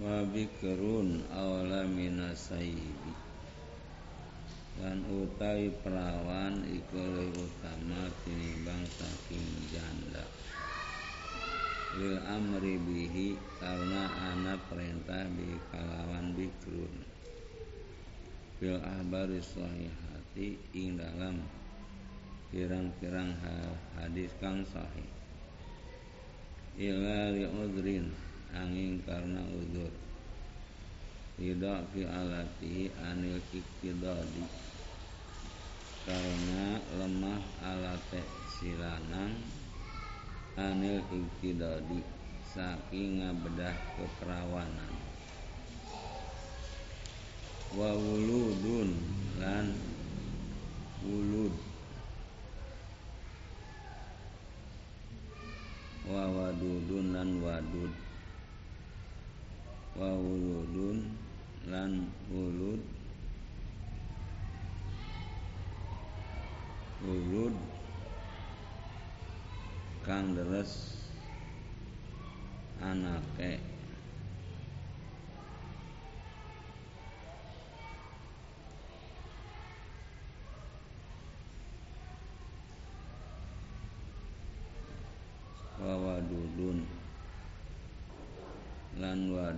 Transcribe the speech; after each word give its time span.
wa 0.00 0.24
bikrun 0.24 1.20
awla 1.28 1.84
minasaibi. 1.84 3.12
Lan 4.80 5.04
utawi 5.12 5.68
perawan 5.84 6.64
iku 6.72 6.96
luwih 6.96 7.36
utama 7.36 8.08
tinimbang 8.24 8.80
saking 8.96 9.44
janda. 9.68 10.24
Lil 12.00 12.16
amri 12.24 12.80
bihi 12.80 13.36
karena 13.60 14.08
ana 14.32 14.56
perintah 14.72 15.28
bi 15.36 15.60
kalawan 15.68 16.32
bikrun. 16.32 16.94
Bil 18.56 18.80
ahbari 18.80 19.44
sahihati 19.44 20.56
ing 20.80 20.96
dalam 20.96 21.44
pirang-pirang 22.48 23.36
hadis 24.00 24.32
kang 24.40 24.64
sahih. 24.64 25.12
Ila 26.80 27.36
li 27.36 27.44
udrin 27.44 28.29
angin 28.54 29.02
karena 29.06 29.42
udur 29.50 29.92
tidak 31.40 31.88
fi 31.96 32.04
alati 32.04 32.92
anil 33.00 33.40
iktidadi. 33.48 34.44
Karena 36.04 36.76
lemah 37.00 37.40
alate 37.64 38.20
silanang 38.44 39.40
anil 40.60 41.00
iktidadi 41.08 42.04
saking 42.44 43.24
ngabedah 43.24 43.72
keperawanan 43.96 44.92
wa 47.72 47.88
wuludun 47.96 48.90
lan 49.40 49.72
wulud. 51.00 51.54
Wa 56.04 56.26
wadudun 56.28 57.16
lan 57.16 57.40
wadud 57.40 58.09
wa 59.98 60.08
wuludun 60.14 60.98
lan 61.66 61.92
wulud 62.30 62.82
wulud 67.02 67.56
kang 70.06 70.34
deres 70.36 70.72
anake 72.80 73.69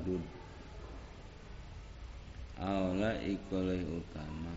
wadud 0.02 0.24
aula 2.58 3.14
ikolai 3.22 3.86
utama. 3.86 4.50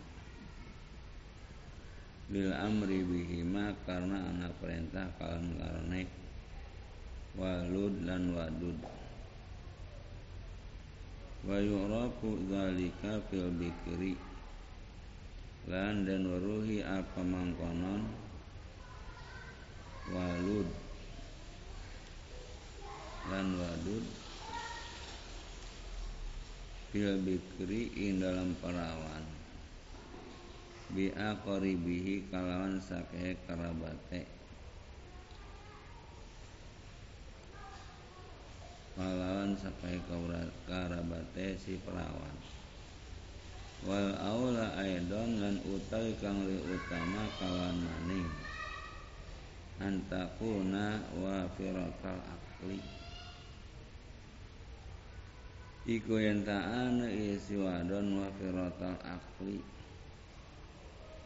Bil 2.26 2.50
amri 2.50 3.06
bihima 3.06 3.78
karena 3.86 4.18
anak 4.34 4.58
perintah 4.58 5.06
kalan 5.22 5.54
karne 5.62 6.10
walud 7.38 7.94
lan 8.02 8.34
wadud. 8.34 8.78
Wa 11.46 11.62
yu'rafu 11.62 12.42
dzalika 12.50 13.22
fil 13.30 13.54
bikri. 13.54 14.18
Lan 15.70 16.10
dan 16.10 16.26
waruhi 16.26 16.82
apa 16.82 17.22
mangkonon 17.22 18.02
walud. 20.10 20.70
Lan 23.30 23.48
wadud 23.62 24.25
fil 26.96 27.20
bikri 27.28 27.92
ing 27.92 28.24
dalam 28.24 28.56
perawan. 28.64 29.20
Bi 30.96 31.12
aqribihi 31.12 32.32
kalawan 32.32 32.80
sakehe 32.80 33.36
kerabate 33.44 34.24
kalawan 38.96 39.60
sakehe 39.60 40.00
kerabate 40.64 41.60
si 41.60 41.76
perawan. 41.84 42.38
Wal 43.84 44.16
aula 44.16 44.80
aidon 44.80 45.44
lan 45.44 45.60
utawi 45.68 46.16
kang 46.24 46.48
li 46.48 46.64
utama 46.64 47.28
kawan 47.44 47.76
maning. 47.76 48.32
Antakuna 49.84 51.04
wa 51.20 51.44
firatal 51.60 52.24
akli 52.24 52.80
iku 55.86 56.18
yen 56.18 56.42
ta'ana 56.42 57.06
isi 57.06 57.62
wadon 57.62 58.18
wa 58.18 58.26
firatal 58.42 58.98
akli 59.06 59.62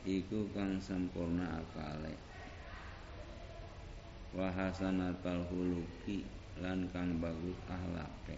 iku 0.03 0.51
kang 0.51 0.75
sempurna 0.83 1.63
akale. 1.63 2.11
Wa 4.35 4.51
hasanatal 4.51 5.47
huluki 5.47 6.27
lan 6.59 6.91
kang 6.91 7.23
bagus 7.23 7.55
ahlake. 7.71 8.37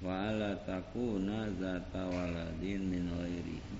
Wa 0.00 0.32
ala 0.32 0.56
takuna 0.64 1.52
zata 1.60 2.08
waladin 2.08 2.88
min 2.88 3.04
ghairihi. 3.04 3.78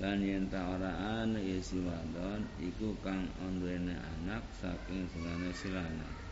Lan 0.00 0.24
yen 0.24 0.48
ta 0.48 0.64
ora 0.80 1.20
ana 1.20 1.36
isi 1.36 1.76
wadon 1.84 2.40
iku 2.56 2.96
kang 3.04 3.28
onduene 3.44 4.00
anak 4.00 4.44
saking 4.56 5.04
selane 5.12 5.52
silana 5.52 6.25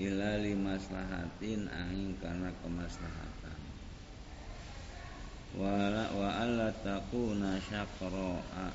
ila 0.00 0.40
limaslahatin 0.40 1.68
angin 1.68 2.16
karena 2.16 2.48
kemaslahatan. 2.64 3.60
Wa 5.52 5.92
wa 6.16 6.28
alla 6.32 6.72
takuna 6.80 7.60
syaqra'a 7.60 8.72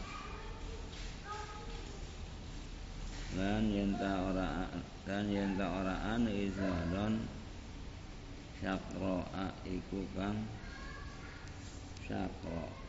lan 3.38 3.66
yen 3.74 3.98
ta 3.98 4.30
ora 4.30 4.70
dan 5.10 5.26
yen 5.26 5.58
ta 5.58 5.66
ora 5.82 5.96
ana 6.14 6.30
izadon 6.30 7.26
syaqra'a 8.62 9.58
iku 9.66 10.06
kang 10.14 10.46
syaqra 12.06 12.87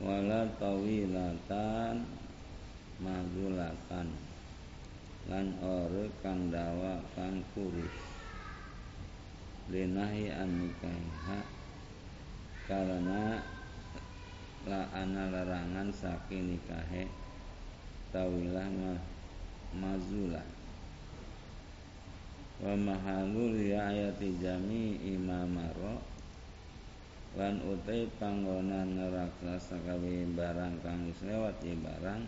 wala 0.00 0.48
tawilatan 0.56 2.08
mazulatan 3.04 4.08
lan 5.28 5.46
ore 5.60 6.08
kang 6.24 6.48
dawa 6.48 7.04
kang 7.12 7.44
kurus. 7.52 7.92
Linahi 9.68 10.32
an 10.32 10.66
nikah 10.66 11.44
karena 12.64 13.38
la 14.64 14.82
ana 14.96 15.30
larangan 15.30 15.92
saking 15.92 16.56
nikahe 16.56 17.06
tawilah 18.10 18.66
mah 18.72 19.00
mazulah. 19.76 20.48
Wa 22.60 22.72
mahalul 22.76 23.56
ayati 23.56 24.36
jami 24.40 24.96
imamaro 25.00 26.02
lan 27.38 27.62
utai 27.62 28.10
panggonan 28.18 28.98
neraksa 28.98 29.54
sakawi 29.54 30.26
barang 30.34 30.82
kang 30.82 31.14
lewat 31.22 31.62
ya 31.62 31.78
barang. 31.78 32.22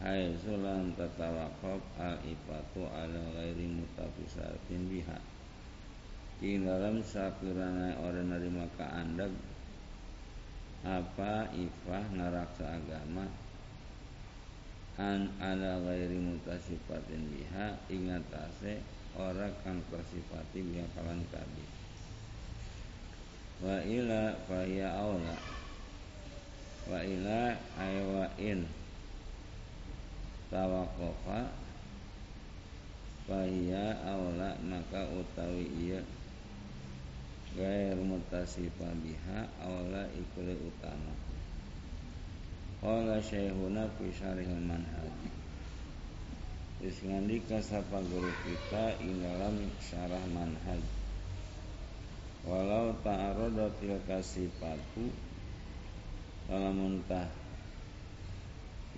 Hai 0.00 0.32
sulan 0.40 0.96
tatawakop 0.96 1.84
al 2.00 2.16
ifatu 2.24 2.88
ala 2.88 3.20
ghairi 3.36 3.68
mutafisatin 3.68 4.88
biha. 4.88 5.20
Ing 6.40 6.64
dalam 6.64 7.04
sapirana 7.04 8.00
orang 8.00 8.32
nerima 8.32 8.64
kaandag 8.80 9.28
apa 10.80 11.52
ifah 11.52 12.04
ngaraksa 12.16 12.64
agama? 12.80 13.28
An 14.96 15.36
ala 15.36 15.84
ghairi 15.84 16.16
mutasifatin 16.16 17.28
biha 17.28 17.76
ingatase 17.92 18.80
ora 19.20 19.52
kang 19.60 19.84
tersifati 19.92 20.64
biha 20.64 20.88
kalan 20.96 21.20
kabeh 21.28 21.79
wa 23.60 23.76
ila 23.84 24.32
fahiya 24.48 24.88
aula. 24.96 25.36
Wa 26.88 27.04
ila 27.04 27.60
aywa 27.76 28.24
in 28.40 28.64
tawakofa 30.48 31.52
fahiya 33.28 34.00
aula 34.08 34.56
maka 34.64 35.04
utawi 35.12 35.68
iya 35.76 36.00
gair 37.52 38.00
mutasifa 38.00 38.88
biha 39.04 39.44
aula 39.60 40.08
ikuli 40.16 40.56
utama. 40.56 41.12
Qala 42.80 43.20
syekhuna 43.20 43.92
fi 44.00 44.08
syarihil 44.08 44.64
manhaj. 44.64 45.12
Wis 46.80 46.96
ngandika 47.04 47.60
sapa 47.60 48.00
guru 48.08 48.32
kita 48.40 48.96
ing 49.04 49.20
dalam 49.20 49.68
syarah 49.84 50.24
manhaj 50.32 50.80
walau 52.48 52.96
ta'aradatil 53.04 54.00
kasifatu 54.08 55.12
lamun 56.50 56.98
tah 57.06 57.30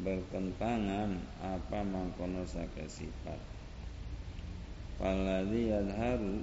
bertentangan 0.00 1.20
apa 1.44 1.78
mangkono 1.84 2.48
saka 2.48 2.88
sifat. 2.88 3.36
Faladhi 4.96 5.68
yadharu 5.68 6.40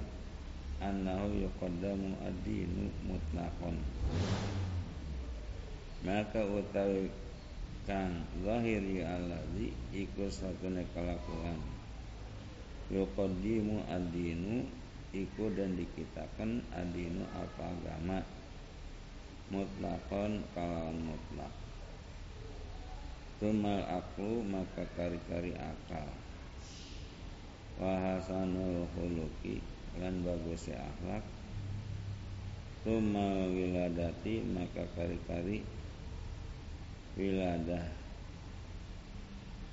annahu 0.78 1.34
yuqaddamu 1.34 2.14
ad-dinu 2.22 2.86
mutlaqan. 3.10 3.76
Maka 6.06 6.40
utawi 6.46 7.12
kang 7.84 8.24
zahiri 8.46 9.02
alladhi 9.02 9.74
iku 9.92 10.30
satune 10.30 10.86
kelakuan. 10.94 11.58
Yuqaddimu 12.94 13.82
ad-dinu 13.90 14.64
iku 15.10 15.50
dan 15.54 15.74
dikitakan 15.74 16.62
adinu 16.70 17.26
apa 17.34 17.74
agama? 17.74 18.22
Mutlakon 19.50 20.46
kalawan 20.54 20.98
mutlak. 21.10 21.50
Tumal 23.42 23.82
aku 23.88 24.46
maka 24.46 24.86
kari-kari 24.94 25.56
akal. 25.58 26.06
Wahasanul 27.80 28.86
huluki 28.94 29.58
lan 29.98 30.22
bagusnya 30.22 30.78
akhlak. 30.78 31.24
Tuma 32.86 33.50
wiladati 33.50 34.44
maka 34.44 34.86
kari-kari 34.94 35.66
wiladah. 37.18 37.88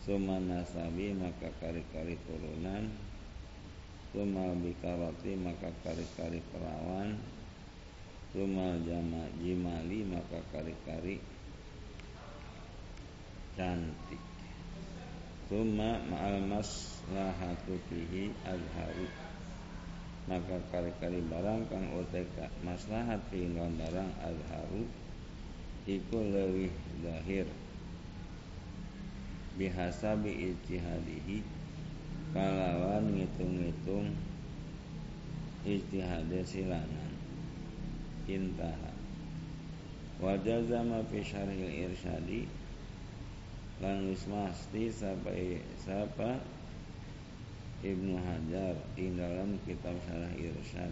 Suma 0.02 0.40
nasabi 0.40 1.12
maka 1.14 1.52
kari-kari 1.60 2.16
turunan 2.26 2.88
Tuma 4.18 4.50
bikaroti 4.58 5.38
maka 5.38 5.70
kari-kari 5.86 6.42
perawan. 6.50 7.14
Tuma 8.34 8.74
jama 8.82 9.30
jimali 9.38 10.02
maka 10.10 10.42
kari-kari 10.50 11.22
cantik. 13.54 14.18
Tuma 15.54 16.02
ma'al 16.10 16.42
maslahatu 16.50 17.78
fihi 17.94 18.34
azharu 18.42 19.06
Maka 20.26 20.66
kari-kari 20.74 21.22
barang 21.22 21.70
kang 21.70 21.86
uteka 21.94 22.50
maslahat 22.66 23.22
fi 23.30 23.46
barang 23.54 24.12
azharu 24.18 24.82
Iku 25.86 26.18
lewih 26.26 26.74
zahir. 27.06 27.46
Bihasabi 29.62 30.58
ijtihadihi 30.58 31.57
Kalawan 32.36 33.16
ngitung-ngitung 33.16 34.12
Ijtihadnya 35.68 36.42
silangan. 36.48 37.12
Intaha. 38.32 38.92
Wajazama 40.24 41.04
fi 41.12 41.20
syarhil 41.20 41.92
irsyadi. 41.92 42.48
Lan 43.84 44.08
wis 44.08 44.24
mesti 44.32 44.88
sampai 44.88 45.60
siapa 45.84 46.40
Ibnu 47.84 48.16
Hajar 48.16 48.74
di 48.96 49.12
dalam 49.14 49.60
kitab 49.68 49.94
Syarah 50.08 50.34
Irsyad. 50.34 50.90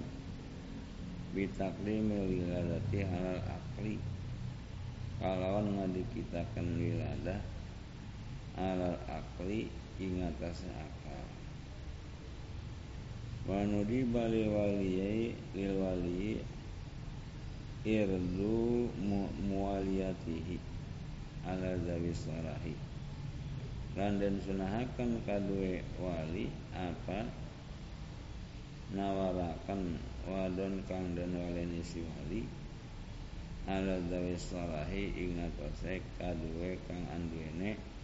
Bitaklim 1.32 2.12
wiladati 2.12 3.00
halal 3.02 3.42
akli 3.48 3.98
kalawan 5.18 5.72
ngadikitakan 5.80 6.68
wiladah 6.76 7.40
halal 8.60 9.00
akli 9.08 9.72
ingatase 10.00 10.68
akal. 10.68 11.28
Wanudi 13.46 14.04
bali 14.10 14.50
waliyai 14.50 15.36
lil 15.54 15.74
wali 15.80 16.42
irdu 17.86 18.90
mualiyatihi 19.46 20.58
ala 21.46 21.78
zawi 21.78 22.12
sarahi. 22.12 22.76
Lan 23.96 24.20
den 24.20 24.42
sunahaken 24.42 25.22
kadue 25.24 25.86
wali 26.02 26.52
apa? 26.74 27.30
Nawarakan 28.92 30.02
wadon 30.26 30.82
kang 30.90 31.14
den 31.16 31.38
waleni 31.38 31.80
si 31.86 32.02
wali 32.02 32.44
ala 33.70 33.98
zawi 34.10 34.34
sarahi 34.38 35.14
ing 35.14 35.42
atase 35.42 36.02
kadue 36.18 36.78
kang 36.90 37.02
anduene 37.14 37.95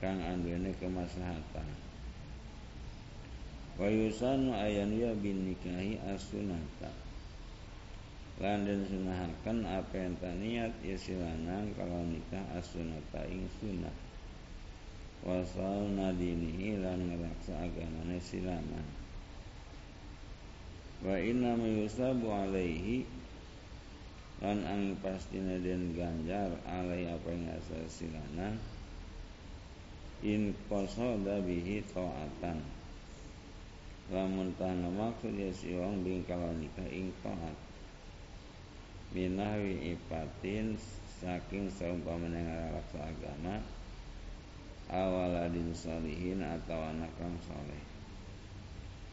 kang 0.00 0.18
anduene 0.24 0.72
kemaslahatan. 0.80 1.68
Wa 3.76 3.86
yusanu 3.88 4.56
ayan 4.56 4.92
ya 4.96 5.12
bin 5.16 5.48
nikahi 5.48 6.00
as-sunata 6.08 6.92
lan 8.40 8.64
den 8.64 8.88
sunahaken 8.88 9.68
apa 9.68 10.00
yang 10.00 10.16
niat 10.40 10.72
isilanang 10.80 11.76
kalau 11.76 12.00
nikah 12.08 12.40
asunata 12.56 13.28
ing 13.28 13.44
sunah 13.60 13.92
wasal 15.20 15.84
nadinihi 15.92 16.80
lan 16.80 17.04
ngeraksa 17.04 17.52
agamane 17.52 18.16
silanang. 18.16 18.88
Wa 21.04 21.20
inna 21.20 21.52
yusabu 21.60 22.32
alaihi 22.32 23.04
lan 24.40 24.64
ang 24.64 24.96
pastine 25.04 25.60
den 25.60 25.92
ganjar 25.92 26.48
alai 26.64 27.12
apa 27.12 27.28
yang 27.28 27.44
asal 27.52 27.84
silanang 27.92 28.56
in 30.20 30.52
qasoda 30.68 31.40
bihi 31.40 31.80
ta'atan 31.96 32.60
lamun 34.10 34.52
tanah 34.58 34.90
maksud 34.92 35.32
ya 35.32 35.48
siwang 35.54 36.02
bing 36.04 36.26
kalau 36.28 36.52
nikah 36.56 36.88
ing 36.92 37.08
ta'at 37.24 37.56
minahwi 39.16 39.96
ipatin 39.96 40.78
saking 41.20 41.72
seumpamanya 41.72 42.42
ngalaksa 42.42 43.00
agama 43.00 43.58
awaladin 44.90 45.70
solihin 45.70 46.42
atau 46.42 46.82
anak 46.82 47.14
kang 47.14 47.38
soleh. 47.46 47.82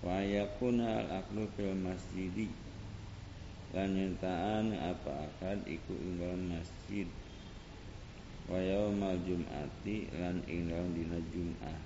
Wa 0.01 0.25
yakuna 0.25 1.05
al 1.05 1.21
aklu 1.21 1.45
fil 1.53 1.77
masjidi 1.77 2.49
lan 3.75 3.93
apa 4.73 5.11
akad 5.29 5.61
iku 5.69 5.93
ing 5.93 6.17
masjid 6.49 7.05
wa 8.47 8.63
yaumal 8.63 9.19
jum'ati 9.27 10.07
lan 10.15 10.39
ing 10.47 10.71
dalam 10.71 10.95
dina 10.95 11.19
jum'ah. 11.35 11.79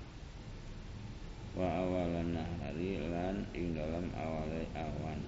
Wa 1.58 1.68
awalan 1.82 2.38
nahari 2.38 3.02
lan 3.02 3.42
ing 3.58 3.74
dalam 3.74 4.14
awale 4.14 4.70
awan. 4.78 5.20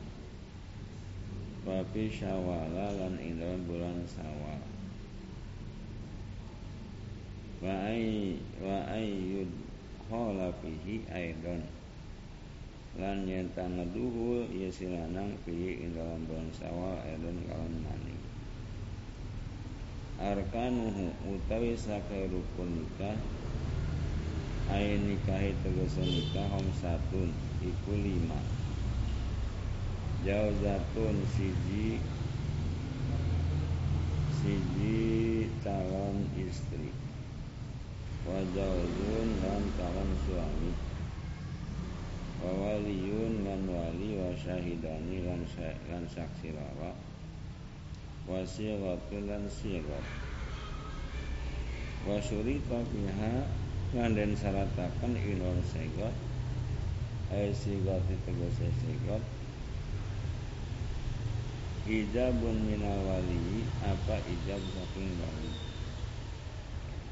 Wafi 1.66 2.06
syawala 2.06 2.94
lan 3.02 3.18
ing 3.18 3.42
dalam 3.42 3.66
bulan 3.66 4.06
sawal 4.06 4.62
Wa 7.64 7.72
ay 7.88 8.38
wa 8.62 8.86
ayyud 8.94 9.50
khala 10.06 10.54
fihi 10.62 11.02
aidon. 11.10 11.66
Lan 12.94 13.26
yen 13.26 13.50
tangeduhul 13.58 14.54
ya 14.54 14.70
silanang 14.70 15.34
fihi 15.42 15.82
ing 15.82 15.98
dalam 15.98 16.30
bulan 16.30 16.54
sawal 16.54 17.02
aidon 17.02 17.42
kalan 17.50 17.74
mani 17.82 18.23
arkanuhu 20.22 21.10
utawi 21.26 21.74
sakai 21.74 22.30
rukun 22.30 22.70
nikah. 22.78 23.18
Ay 24.70 24.96
nikahi 24.96 25.52
tegese 25.66 26.02
nikah 26.02 26.48
hom 26.54 26.68
satun 26.78 27.30
iku 27.62 27.94
lima. 27.94 28.40
Jauzatun 30.24 31.20
siji 31.34 32.00
siji 34.40 35.00
calon 35.64 36.30
istri. 36.40 36.92
Wa 38.24 38.40
jauzun 38.56 39.30
lan 39.44 39.64
calon 39.76 40.12
suami. 40.24 40.72
Wa 42.44 42.52
waliyun 42.56 43.48
lan 43.48 43.68
wali 43.68 44.20
wa 44.20 44.32
syahidani 44.36 45.28
lan, 45.28 45.44
lan 45.92 46.04
saksi 46.08 46.56
lara 46.56 47.13
wa 48.24 48.40
sigatun 48.48 49.28
lan 49.28 49.44
sigat 49.52 50.06
wa 52.08 52.16
syurita 52.24 52.80
fiha 52.88 53.44
lan 53.92 54.16
den 54.16 54.32
syaratakan 54.32 55.12
ilon 55.20 55.60
segot 55.68 56.16
ay 57.36 57.52
sigat 57.52 58.00
tegese 58.24 58.72
segot 58.80 59.24
ijabun 61.84 62.64
minal 62.64 62.96
wali 63.04 63.68
apa 63.84 64.16
ijab 64.24 64.64
saking 64.72 65.20
wali 65.20 65.52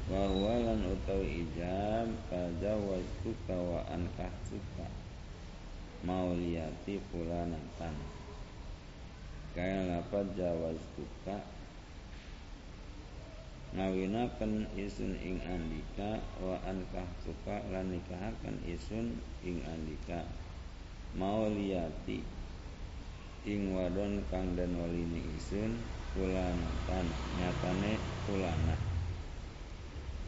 wa 0.08 0.56
lan 0.64 0.80
utawi 0.96 1.44
ijab 1.44 2.08
fajawaztuka 2.32 3.52
wa 3.52 3.84
ankahtuka 3.92 4.88
mauliyati 6.08 7.04
fulanatan 7.12 8.11
kaya 9.52 9.84
lapat 9.84 10.26
jawaztuka 10.32 11.36
ngawinaken 13.72 14.68
isun 14.76 15.16
ing 15.24 15.40
andika 15.48 16.20
wa 16.44 16.60
ankahtuka 16.68 17.64
lan 17.72 17.88
nikahaken 17.88 18.60
isun 18.68 19.16
ing 19.40 19.64
andika. 19.64 20.28
Mauliyati 21.16 22.24
ing 23.48 23.72
wadon 23.76 24.24
kang 24.28 24.56
den 24.56 24.76
walini 24.76 25.24
isun 25.36 25.76
kulanatan 26.12 27.08
nyatane 27.40 27.96
kulana. 28.28 28.76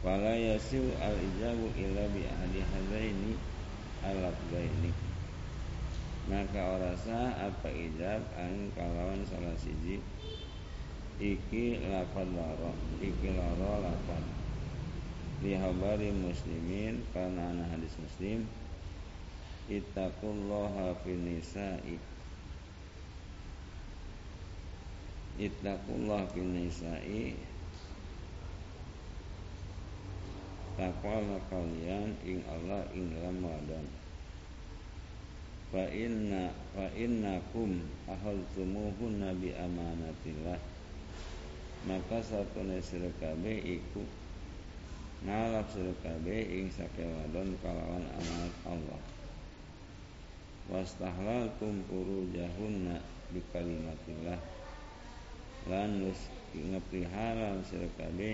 Wala 0.05 0.37
yasu 0.37 0.93
al 1.01 1.17
ijabu 1.17 1.69
illa 1.73 2.05
bi 2.13 2.21
ahli 2.25 2.61
hadaini 2.61 3.33
al 4.05 4.29
lafzaini 4.29 5.14
maka 6.25 6.57
ora 6.57 6.91
sah 6.97 7.37
apa 7.37 7.69
ijab 7.69 8.21
angin 8.33 8.73
kalawan 8.73 9.21
salah 9.29 9.53
siji? 9.61 10.01
Iki 11.21 11.85
lafad 11.87 12.27
loro 12.33 12.73
iki 12.97 13.29
loro 13.31 13.79
lafad 13.85 14.23
di 15.39 15.53
habari 15.53 16.09
muslimin 16.09 17.05
karena 17.13 17.53
anak 17.53 17.77
hadis 17.77 17.93
muslim 18.01 18.49
ittaqullaha 19.69 20.97
fin 21.05 21.21
nisa'i. 21.25 21.97
Ittaqullah 25.35 26.31
bin 26.31 26.55
nisa'i. 26.55 27.35
Takwalah 30.79 31.43
kalian 31.51 32.15
ing 32.23 32.39
Allah 32.47 32.83
ing 32.95 33.11
dalam 33.15 33.43
wadon 33.43 34.04
Fa 35.73 35.85
inna 35.89 36.53
fa 36.77 36.85
innakum 36.93 37.81
ahadzumuhunna 38.05 39.33
bi 39.41 39.49
amanatillah 39.53 40.75
Maka 41.85 42.17
satu 42.17 42.65
sira 42.81 43.13
kabeh 43.21 43.61
iku 43.61 44.01
ngalap 45.21 45.69
sira 45.69 45.93
kabeh 46.01 46.41
ing 46.49 46.65
sakewadon 46.73 47.53
kalawan 47.61 48.01
amanat 48.09 48.55
Allah. 48.65 49.01
Wastahlaltum 50.65 51.85
furujahunna 51.85 52.97
bi 53.29 53.37
kalimatillah. 53.53 54.41
Lan 55.69 56.09
wis 56.09 56.25
halal 57.13 57.61
sira 57.61 57.85
kabeh 58.01 58.33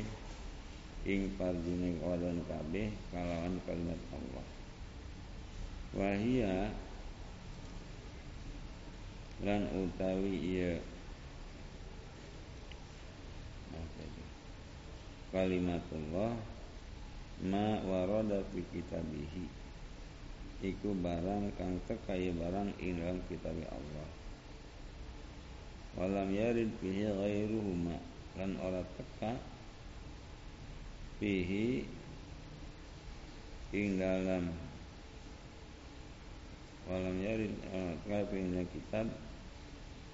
ing 1.03 1.21
parjine 1.35 1.99
wadon 1.99 2.39
kabeh 2.47 2.87
kalawan 3.11 3.59
kalimat 3.67 3.99
Allah. 4.15 4.45
Wahia 5.91 6.71
lan 9.41 9.65
utawi 9.73 10.33
iya. 10.37 10.73
Kalimatullah 15.31 16.35
ma 17.47 17.79
warada 17.87 18.43
fi 18.51 18.59
kitabihi. 18.67 19.45
Iku 20.61 20.93
barang 20.93 21.55
kang 21.57 21.79
tekaya 21.87 22.29
barang 22.35 22.75
ing 22.83 22.99
dalam 22.99 23.17
kitab 23.31 23.55
Allah. 23.71 24.09
Walam 25.97 26.29
yarid 26.35 26.69
fihi 26.83 27.07
ghairuhuma. 27.07 27.97
Lan 28.37 28.59
ora 28.59 28.83
teka 28.99 29.39
fihi 31.23 31.87
ing 33.73 33.97
dalam. 33.97 34.51
Walam 36.91 37.17
yarid 37.23 37.55
fihi 38.03 38.67
kitab 38.69 39.07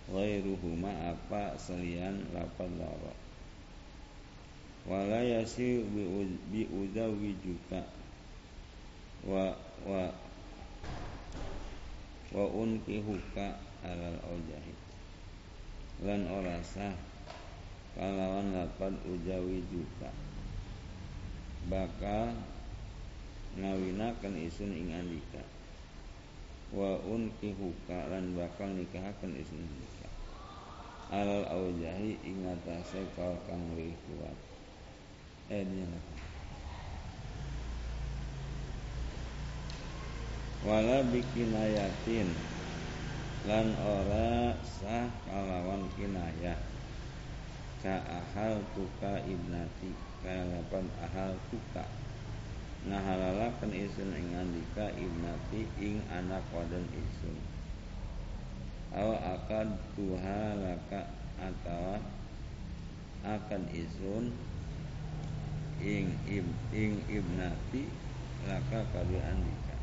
ghairuhuma 0.07 1.11
apa 1.11 1.59
selian 1.59 2.23
lapan 2.31 2.71
lara 2.79 3.27
wala 4.87 5.19
yasi 5.19 5.83
bi 6.47 6.63
udawi 6.71 7.35
juga. 7.43 7.83
Wa 9.27 9.51
wa 9.83 10.07
wa 12.31 12.45
unkihuka 12.55 13.59
alal 13.83 14.19
aujahi 14.23 14.75
lan 16.07 16.23
ora 16.31 16.63
sah 16.63 16.95
kalawan 17.99 18.55
lapan 18.55 18.95
ujawi 19.03 19.59
juga. 19.67 20.07
Bakal 21.67 22.31
ngawinaken 23.59 24.39
isun 24.39 24.71
ing 24.71 24.95
andika. 24.95 25.43
Wa 26.71 26.95
unkihuka 27.03 28.07
lan 28.07 28.39
bakal 28.39 28.71
nikahaken 28.71 29.35
isun. 29.35 29.67
andika 29.67 29.96
alal 31.07 31.47
aujahi 31.47 32.19
ing 32.19 32.43
atase 32.43 33.07
kal 33.15 33.39
kang 33.47 33.63
luwih 33.71 33.95
kuat. 34.07 34.37
Eh 35.47 35.63
wala 40.67 40.99
bikinayatin. 41.07 42.27
Lan 43.47 43.71
ora 43.79 44.59
sah 44.59 45.07
kalawan 45.23 45.87
kinayah. 45.95 46.59
Ka 47.79 48.03
ahal 48.03 48.59
tuka 48.75 49.23
ibnati. 49.23 49.95
Kalapan 50.19 50.91
ahal 50.99 51.39
tuka. 51.47 51.87
Ngahalalakan 52.83 53.71
isun 53.71 54.11
ing 54.11 54.35
andika 54.35 54.91
ibnati 54.99 55.71
ing 55.79 56.03
anak 56.11 56.43
wadon 56.51 56.83
isun 56.91 57.56
aw 58.95 59.11
akad 59.35 59.67
tuhalaka 59.99 61.11
atawa 61.35 61.99
akan 63.27 63.63
isun 63.75 64.31
ing 65.83 66.07
ing 66.71 66.93
ibnati 67.11 67.83
laka 68.47 68.87
kali 68.95 69.19
andika. 69.19 69.75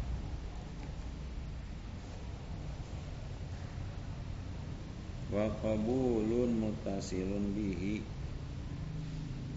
Wa 5.28 5.50
qabulun 5.61 6.62
mutasilun 6.62 7.52
bihi 7.52 8.00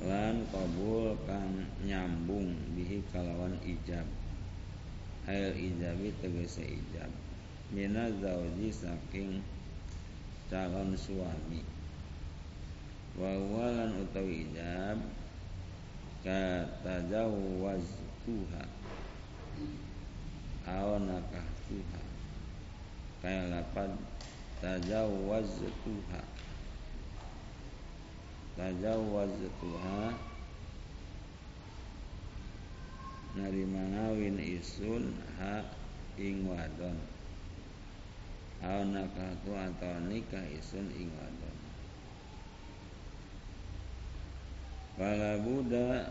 lan 0.04 0.44
qabul 0.52 1.16
kang 1.24 1.66
nyambung 1.88 2.54
bihi 2.76 3.00
kalawan 3.14 3.56
ijab. 3.64 4.06
Ail 5.28 5.56
ijabi 5.60 6.16
tegese 6.24 6.64
ijab 6.64 7.27
mina 7.72 8.12
zauji 8.22 8.72
saking 8.72 9.44
calon 10.50 10.96
suami. 10.98 11.62
Wa 13.18 13.34
walan 13.34 14.02
utawi 14.06 14.46
ijab 14.48 15.02
kata 16.24 17.02
jawaz 17.10 17.84
tuha 18.24 18.64
aw 20.68 21.00
nakah 21.00 21.48
tuha 21.66 22.02
kaya 23.24 23.48
lapad 23.50 23.92
tajawwaztuha 24.62 26.22
tajawwaztuha 28.60 30.14
narima 33.40 33.82
ngawin 33.96 34.38
isun 34.42 35.16
ha 35.40 35.64
ing 36.20 36.46
wadon 36.46 37.17
aw 38.64 38.82
nakahtu 38.86 39.52
atau 39.54 39.94
nikah 40.10 40.46
isun 40.54 40.90
ing 40.98 41.10
wadon. 41.14 41.58
Fala 44.98 45.38
buda 45.42 46.10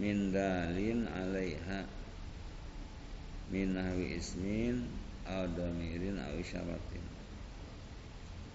min 0.00 0.32
dalin 0.32 1.08
alaiha 1.08 1.84
min 3.52 3.76
nahwi 3.76 4.16
ismin 4.16 4.88
au 5.28 5.44
damirin 5.52 6.16
au 6.20 6.34
isyaratin 6.40 7.04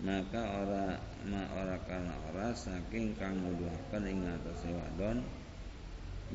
maka 0.04 0.44
ora 0.60 1.00
ma 1.24 1.48
ora 1.56 1.80
kana 1.88 2.12
ora 2.28 2.52
saking 2.52 3.16
kang 3.16 3.40
nuduhaken 3.40 4.04
ing 4.04 4.28
atase 4.28 4.68
wadon 4.76 5.24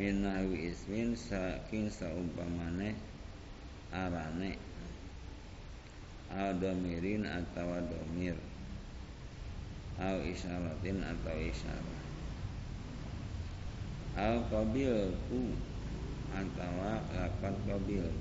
minawi 0.01 0.73
ismin 0.73 1.13
saking 1.13 1.93
saumpamane 1.93 2.97
arane 3.93 4.57
au 6.31 6.51
damirin 6.59 7.27
atau 7.27 7.79
domir. 7.91 8.39
Au 10.01 10.17
isyaratin 10.25 11.05
atau 11.05 11.37
isyarat 11.37 12.01
au 14.21 14.43
qabil 14.51 15.15
tu 15.31 15.55
atau 16.35 16.73
lapan 16.83 17.55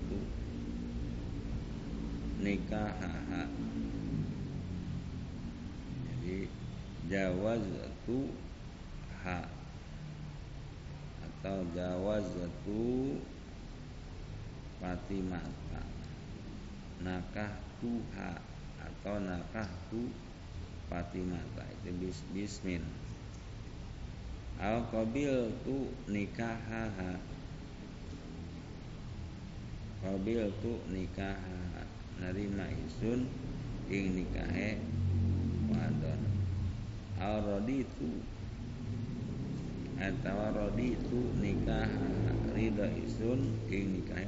tu 0.07 0.19
nikahaha. 2.39 3.43
Jadi 6.07 6.47
jawaz 7.09 7.63
itu 7.65 8.19
ha. 9.25 9.43
Atau 11.25 11.67
jawaz 11.73 12.27
itu 12.37 13.17
mata 14.79 15.83
nakah 17.03 17.68
tuha 17.79 18.31
atau 18.79 19.15
nakah 19.23 19.71
tu 19.91 20.11
mata 20.91 21.63
itu 21.69 21.89
bis 22.01 22.19
bismin 22.33 22.81
al 24.59 24.83
qabil 24.91 25.55
tu 25.63 25.87
nikahaha. 26.11 27.15
Qabil 30.03 30.43
tu 30.59 30.83
nikahaha. 30.91 31.83
Narima 32.19 32.67
isun 32.67 33.23
ing 33.87 34.19
nikahe 34.19 34.75
wadon. 35.71 36.21
Al 37.15 37.39
raditu 37.39 38.19
atawa 39.95 40.51
raditu 40.51 41.31
nikah 41.39 41.87
rida 42.51 42.91
isun 42.99 43.55
ing 43.71 43.95
nikahe 43.95 44.27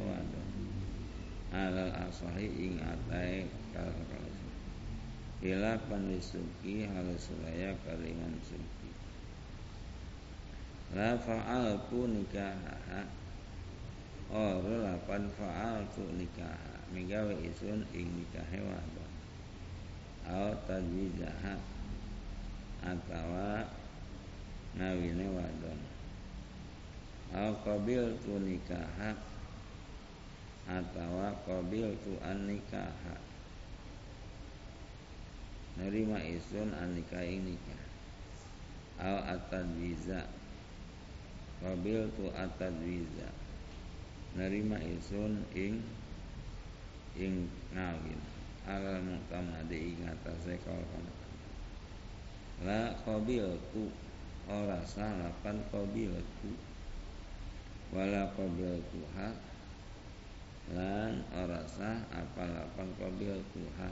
alal 1.52 1.92
asahi 2.08 2.48
ing 2.48 2.80
atai 2.80 3.48
kalau 3.76 4.12
ila 5.42 5.74
pandisuki 5.90 6.86
halasulaya 6.86 7.74
kaliman 7.82 8.38
suki. 8.46 8.94
La 10.94 11.18
fa'altu 11.18 12.06
nikaha. 12.14 13.10
Ora 14.30 14.76
lapan 14.86 15.26
fa'altu 15.34 16.06
nikaha. 16.14 16.78
Migawe 16.94 17.34
isun 17.42 17.82
ing 17.96 18.08
nikahe 18.22 18.60
wadon 18.62 19.12
au 20.28 20.54
tajwizaha 20.70 21.58
atawa 22.86 23.66
ngawine 24.78 25.26
wadon 25.34 25.80
au 27.34 27.52
qabil 27.66 28.12
tu 28.22 28.38
nikaha 28.44 29.18
atawa 30.68 31.34
qabil 31.48 31.94
tu 32.04 32.18
an 32.22 32.50
nerima 35.80 36.20
isun 36.22 36.76
an 36.76 36.94
nikah 36.94 37.24
ing 37.24 37.48
nikah 37.48 37.82
au 39.02 39.18
atadwiza. 39.26 40.30
Qabil 41.62 42.10
tu 42.18 42.30
atadwiza. 42.38 43.30
Nerima 44.38 44.78
isun 44.78 45.42
ing 45.58 45.82
ing 47.18 47.50
ngawin. 47.74 48.22
Alal 48.70 49.02
mutamadi 49.02 49.98
ing 49.98 50.06
atase 50.06 50.54
kaul 50.62 50.86
la 52.62 52.94
qabil 53.02 53.58
tu 53.74 53.90
ora 54.46 54.86
sah 54.86 55.18
lapan 55.18 55.58
qabil 55.74 56.14
tu 56.46 56.54
wala 57.90 58.30
qabil 58.38 58.78
tuha 58.94 59.34
lan 60.72 61.20
ora 61.36 61.68
sah 61.68 62.00
apa 62.16 62.44
lapan 62.48 62.88
qabil 62.96 63.36
tuha 63.52 63.90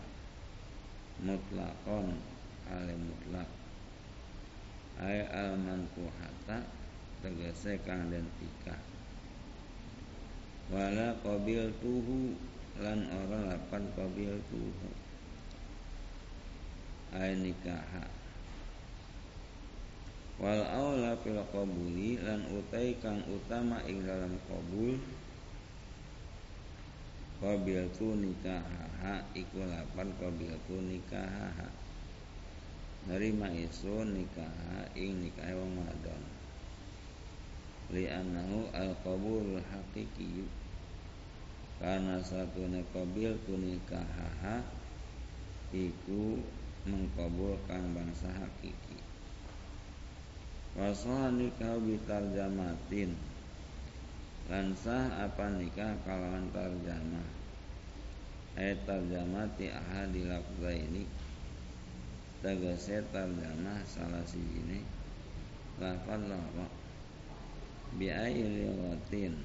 mutlakon 1.19 2.15
ale 2.71 2.95
mutlak. 2.95 3.49
Ay 4.99 5.27
al 5.27 5.59
mankuhata 5.59 6.63
tegese 7.19 7.79
kang 7.83 8.07
den 8.07 8.27
tikah. 8.39 8.79
Wala 10.71 11.19
qabil 11.19 11.67
tuhu 11.83 12.35
lan 12.79 13.07
ora 13.11 13.55
lapan 13.55 13.83
qabil 13.95 14.39
tuhu. 14.47 14.89
Ay 17.11 17.35
nikah 17.41 18.07
wal 20.39 20.63
aula 20.63 21.19
fil 21.19 21.35
qabuli 21.51 22.15
lan 22.23 22.47
utai 22.47 22.95
kang 23.03 23.19
utama 23.27 23.83
ing 23.83 24.07
dalam 24.07 24.39
qabul 24.47 24.95
qabil 27.39 27.87
tu 27.95 28.15
nikah 28.19 28.63
ha 29.03 29.23
iku 29.31 29.63
lapan 29.63 30.11
qabil 30.19 30.53
tu 30.67 30.75
nikah 30.83 31.27
ha 31.27 31.67
nerima 33.07 33.47
isu 33.51 34.03
nikah 34.03 34.87
ing 34.93 35.23
nikah 35.23 35.55
wong 35.55 35.79
wadon 35.79 36.23
li 37.89 38.05
annahu 38.05 38.69
al 38.69 38.93
qabul 39.01 39.57
haqiqi. 39.57 40.45
Karena 41.79 42.19
satu 42.19 42.67
qabil 42.91 43.33
tunikahaha 43.47 44.61
iku 45.71 46.37
mengkabulkan 46.83 47.95
bangsa 47.95 48.27
hakiki. 48.35 48.99
Wasoha 50.75 51.31
nikah 51.33 51.79
bitar 51.81 52.23
jamatin 52.35 53.15
Lansah 54.49 55.29
apa 55.29 55.45
nikah 55.61 55.93
kalawan 56.01 56.49
tarjamah? 56.49 57.29
Ayat 58.57 58.81
tarjamati 58.81 59.69
ahadi 59.69 60.25
lafza 60.25 60.73
ini. 60.73 61.05
Tegese 62.41 63.05
tarjamah 63.13 63.85
salah 63.85 64.25
si 64.25 64.41
ini 64.41 64.81
Lafad 65.77 66.23
lama 66.25 66.65
Bi'ayi 67.93 68.41
liwatin 68.41 69.37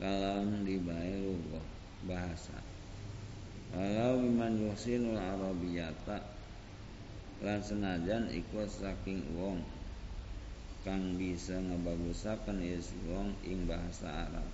kalam 0.00 0.64
dibae 0.64 1.20
lugo 1.20 1.60
bahasa. 2.08 2.56
Walau 3.76 4.24
biman 4.24 4.56
yusinul 4.56 5.20
arabiyata. 5.20 6.24
Lan 7.44 7.60
senajan 7.60 8.32
iku 8.32 8.64
saking 8.64 9.36
wong 9.36 9.60
kang 10.80 11.20
bisa 11.20 11.60
ngebagusaken 11.60 12.64
is 12.64 12.88
ing 13.44 13.68
bahasa 13.68 14.28
Arab. 14.28 14.48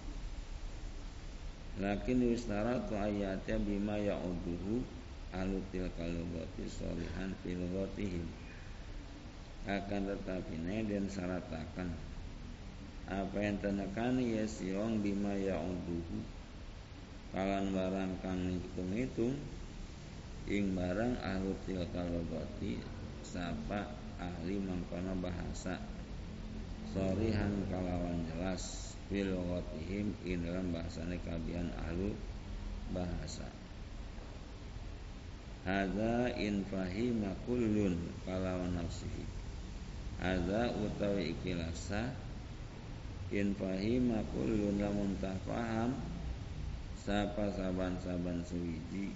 Lakin 1.77 2.33
wistaratu 2.33 2.97
ayatnya 2.97 3.61
bima 3.61 4.01
ya'uduhu 4.01 4.81
alutil 5.31 5.87
kalugati 5.95 6.65
solihan 6.67 7.31
filgotihim 7.45 8.25
akan 9.67 10.03
tetapi 10.09 10.55
dan 10.63 11.05
syaratakan 11.11 11.91
apa 13.07 13.39
yang 13.39 13.59
tenekani 13.63 14.41
ya 14.41 14.47
siong 14.49 15.05
bima 15.05 15.37
ya'uduhu. 15.37 16.19
Kalan 17.35 17.71
barang 17.77 18.13
kang 18.25 18.41
hitung-hitung 18.49 19.37
ing 20.49 20.73
barang 20.73 21.21
ahlu 21.21 21.53
tilkal 21.69 22.09
logoti 22.09 22.81
sapa 23.21 23.93
ahli 24.17 24.57
mangkono 24.63 25.13
bahasa 25.21 25.77
sorihan 26.95 27.67
kalawan 27.71 28.27
jelas 28.31 28.95
fil 29.11 29.35
logotihim 29.35 30.15
ing 30.27 30.43
dalam 30.43 30.75
bahasane 30.75 31.19
kabian 31.23 31.71
ahlu 31.87 32.15
bahasa. 32.95 33.49
Hadza 35.67 36.31
in 36.39 36.63
fahima 36.71 37.35
kullun 37.47 37.99
kalawan 38.23 38.79
nafsihi. 38.79 39.27
Hadza 40.23 40.71
utawi 40.79 41.35
ikilasa 41.35 42.15
in 43.35 43.55
fahima 43.59 44.23
kullun 44.31 44.79
lamun 44.79 45.19
paham 45.19 45.91
sapa 47.07 47.51
saban-saban 47.55 48.43
suwiji 48.47 49.15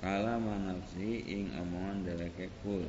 kala 0.00 0.40
manafsi 0.40 1.20
ing 1.28 1.52
omongan 1.60 2.08
dereke 2.08 2.48
kul 2.64 2.88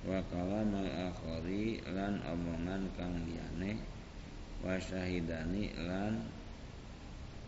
wa 0.00 0.16
mal 0.64 0.88
akhari 0.88 1.76
lan 1.92 2.24
omongan 2.24 2.88
kang 2.96 3.20
liyane 3.28 3.76
wa 4.64 4.80
syahidani 4.80 5.68
lan 5.84 6.24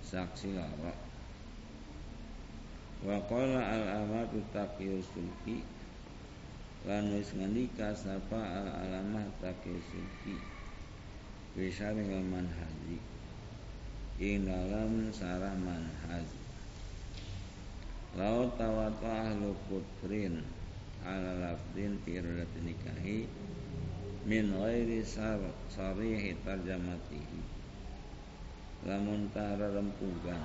saksi 0.05 0.53
lara. 0.53 0.93
Wa 3.03 3.17
qala 3.25 3.61
al 3.61 3.85
amatu 4.05 4.45
taqiyus 4.53 5.09
sulki 5.17 5.65
lan 6.85 7.09
wis 7.17 7.33
ngendika 7.33 7.97
sapa 7.97 8.37
al 8.37 8.69
alamah 8.85 9.27
takisuki 9.41 10.37
wisaril 11.57 12.21
manhaji 12.29 13.01
ing 14.21 14.45
dalam 14.45 15.09
sarah 15.09 15.57
manhaj. 15.57 16.29
Lau 18.13 18.45
tawata 18.61 19.33
ahlu 19.33 19.57
kutrin 19.73 20.45
ala 21.03 21.33
lafdin 21.39 21.99
fi 22.07 22.23
nikahi 22.63 23.27
min 24.27 24.55
ghairi 24.55 25.03
sar 25.03 25.43
sarihi 25.67 26.39
tarjamatihi. 26.47 27.41
Lamun 28.87 29.31
tara 29.31 29.71
rempugan 29.71 30.43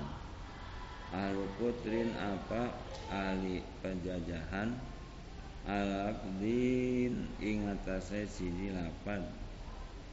ahlu 1.13 1.45
kutrin 1.57 2.13
apa 2.17 2.73
ahli 3.09 3.61
penjajahan? 3.81 4.73
Al-Aqdin 5.67 7.27
ing 7.43 7.67
atase 7.67 8.23
siji 8.23 8.71
lapan 8.71 9.19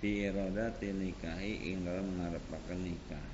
Fi 0.03 0.29
iradati 0.29 0.91
nikahi 0.91 1.73
ing 1.73 1.87
dalam 1.87 2.13
nikah. 2.83 3.27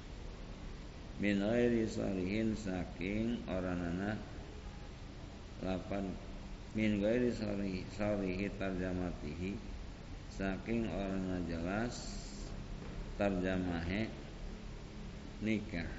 Min 1.19 1.43
ghairi 1.43 1.89
salihin 1.91 2.55
saking 2.55 3.43
oranana 3.51 4.15
lapan 5.67 6.15
Min 6.71 7.03
ghairi 7.03 7.35
salihi 7.35 8.47
tarjamatihi. 8.55 9.59
Saking 10.31 10.87
orang 10.87 11.43
jelas 11.51 11.99
tarjamahe 13.19 14.07
nikah. 15.43 15.91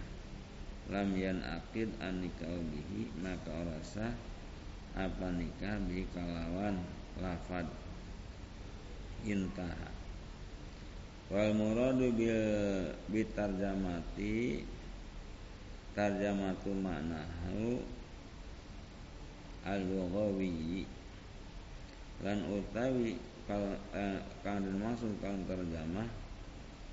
Lam 0.88 1.12
yan 1.14 1.44
akid 1.44 1.92
an 2.00 2.24
nikah 2.24 2.48
bihi 2.48 3.12
maka 3.20 3.52
orasa 3.52 4.16
apa 4.96 5.28
nikah 5.36 5.76
bi 5.88 6.08
kalawan 6.16 6.80
lafad 7.20 7.68
intaha. 9.28 9.92
Wal 11.32 11.52
muradu 11.52 12.16
bil 12.16 12.42
bitarjamati 13.12 14.64
tarjamatu 15.96 16.72
maknahu 16.76 17.84
al-lughawi 19.66 20.86
lan 22.22 22.40
utawi 22.50 23.18
kal 23.50 23.78
eh, 23.94 24.20
kang 24.46 24.62
dimaksud 24.66 25.18
kang 25.22 25.42
terjemah 25.50 26.10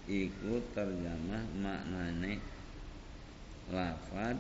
iku 0.09 0.61
terjemah 0.72 1.44
maknane 1.61 2.40
lafad 3.68 4.37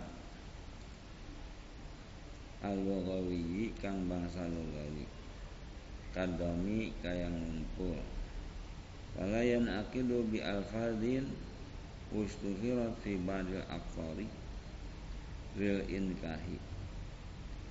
al-lughawi 2.64 3.72
kang 3.78 4.08
bangsa 4.08 4.48
lughawi 4.48 5.18
kadomi 6.18 6.90
kaya 6.98 7.28
ngumpul. 7.30 7.94
Walayan 9.18 9.66
akidu 9.70 10.26
bi 10.30 10.42
alfadin 10.42 11.30
ustuhirat 12.14 12.96
fi 13.02 13.18
badil 13.22 13.62
aqfari 13.66 14.26
lil 15.58 15.80
inkahi 15.90 16.56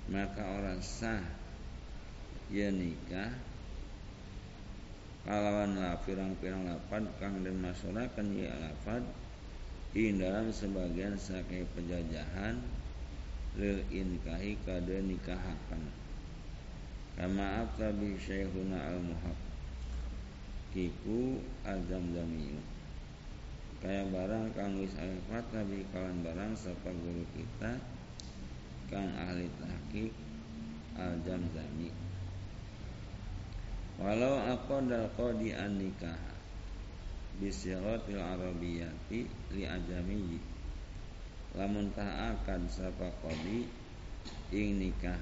maka 0.08 0.42
orang 0.42 0.80
sah 0.80 1.20
ya 2.48 2.72
nikah. 2.72 3.32
Kalawan 5.28 5.76
la 5.76 6.00
pirang-pirang 6.08 6.64
lapad 6.64 7.04
kang 7.20 7.44
den 7.44 7.60
masurakan 7.60 8.32
ya 8.32 8.52
lapad. 8.56 9.04
Di 9.92 10.12
dalam 10.16 10.52
sebagian 10.52 11.16
sakai 11.16 11.64
penjajahan 11.76 12.60
lil 13.56 13.80
inkahi 13.92 14.56
kada 14.64 15.00
nikahakan. 15.04 15.82
Kama 17.16 17.66
abtabi 17.66 18.16
syekhuna 18.20 18.78
al 18.94 19.00
kiku 20.72 21.40
azam 21.64 22.12
zamiyu 22.12 22.60
kaya 23.78 24.04
barang 24.10 24.52
kang 24.58 24.74
wis 24.82 24.92
alifat 24.98 25.44
nabi 25.54 25.86
kawan 25.94 26.20
barang 26.20 26.52
sapa 26.58 26.90
guru 26.90 27.24
kita 27.32 27.78
kang 28.88 29.12
ahli 29.14 29.48
tahqiq 29.60 30.12
al 30.98 31.14
jamzami 31.24 31.92
walau 34.00 34.40
aqadal 34.42 35.06
qadi 35.16 35.54
an 35.54 35.78
nikah 35.78 36.18
bisiratil 37.38 38.18
arabiyati 38.18 39.28
li 39.54 39.62
ajamiyyi 39.62 40.40
lamun 41.56 41.88
akan 41.96 42.62
sapa 42.68 43.08
kodi 43.24 43.68
ing 44.52 44.80
nikah 44.82 45.20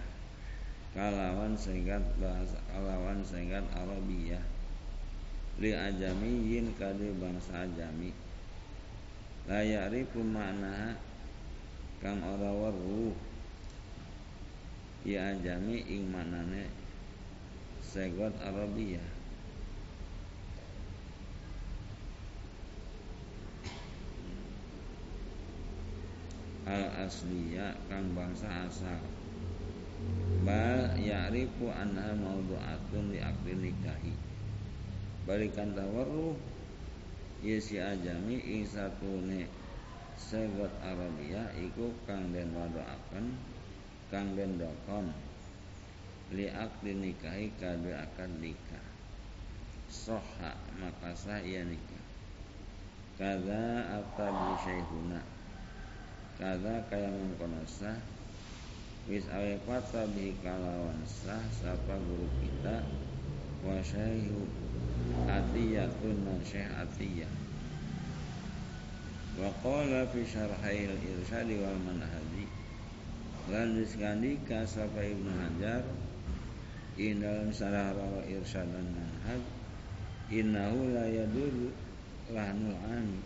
kalawan 0.97 1.53
singkat 1.55 2.01
bahasa 2.17 2.57
kalawan 2.73 3.21
singkat 3.21 3.63
Arabiyah 3.77 4.57
li 5.61 5.73
ajamiyin 5.73 6.73
kade 6.77 7.13
bangsa 7.17 7.69
ajami. 7.69 8.13
La 9.47 9.63
ya'rifu 9.63 10.21
makna 10.25 10.99
kang 12.03 12.21
ora 12.25 12.51
weruh 12.51 13.15
ya 15.07 15.31
ajami 15.39 15.87
ing 15.87 16.11
manane 16.11 16.67
segot 17.79 18.35
Arabiyah. 18.43 19.15
Al 26.67 27.07
asliya 27.07 27.79
kang 27.87 28.11
bangsa 28.19 28.67
asal. 28.67 28.99
Bal 30.43 30.99
ya'rifu 30.99 31.71
anha 31.71 32.11
mawdu'atun 32.19 33.15
li 33.15 33.23
akli 33.23 33.55
nikahi. 33.55 34.11
Balikan 35.23 35.71
tawarruh 35.79 36.35
ya 37.47 37.63
si 37.63 37.79
ajami 37.79 38.43
ing 38.43 38.67
satune 38.67 39.47
segot 40.19 40.75
Arabia 40.83 41.47
iku 41.55 41.95
kang 42.11 42.35
den 42.35 42.51
wadoaken 42.51 43.56
kang 44.07 44.39
den 44.39 44.55
dokon 44.59 45.11
li 46.31 46.47
akli 46.51 46.95
nikahi 46.95 47.51
kade 47.59 47.91
akan 47.91 48.31
nikah. 48.39 48.87
Soha 49.91 50.55
maka 50.79 51.15
sah 51.15 51.43
ia 51.43 51.63
nikah. 51.67 52.05
Kada 53.19 53.97
apa 54.03 54.27
bi 54.31 54.53
syekhuna 54.63 55.23
kada 56.39 56.83
kaya 56.91 57.11
mengkono 57.11 57.63
sah. 57.67 57.99
Wis 59.07 59.27
awe 59.31 59.55
fata 59.67 60.03
bihi 60.15 60.35
kalawan 60.43 60.99
sah 61.07 61.43
sapa 61.55 61.95
guru 61.95 62.27
kita. 62.43 62.83
Wa 63.63 63.79
syaihu 63.83 64.47
atiyatun 65.27 66.27
nan 66.27 66.39
syekh 66.43 66.71
atiyah. 66.75 67.31
Wa 69.39 69.51
qala 69.63 70.07
fi 70.11 70.27
syarhail 70.27 70.95
irsyadi 70.95 71.63
wal 71.63 71.79
manhaji 71.87 72.66
lan 73.47 73.79
diskandika 73.79 74.67
sapa 74.67 75.07
ibnu 75.07 75.31
hajar 75.31 75.87
in 76.99 77.23
dalam 77.23 77.55
sarah 77.55 77.95
rawa 77.95 78.27
irsyad 78.27 78.67
dan 78.67 78.87
manhaj 78.91 79.43
innahu 80.33 80.91
la 80.91 81.07
yadur 81.07 81.71
lahnul 82.35 82.75
ami 82.91 83.23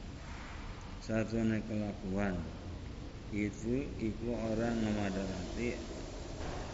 satu 1.00 1.40
kelakuan. 1.40 2.36
Itu 3.30 3.86
iku 3.96 4.36
orang 4.36 4.84
ngemadarati 4.84 5.78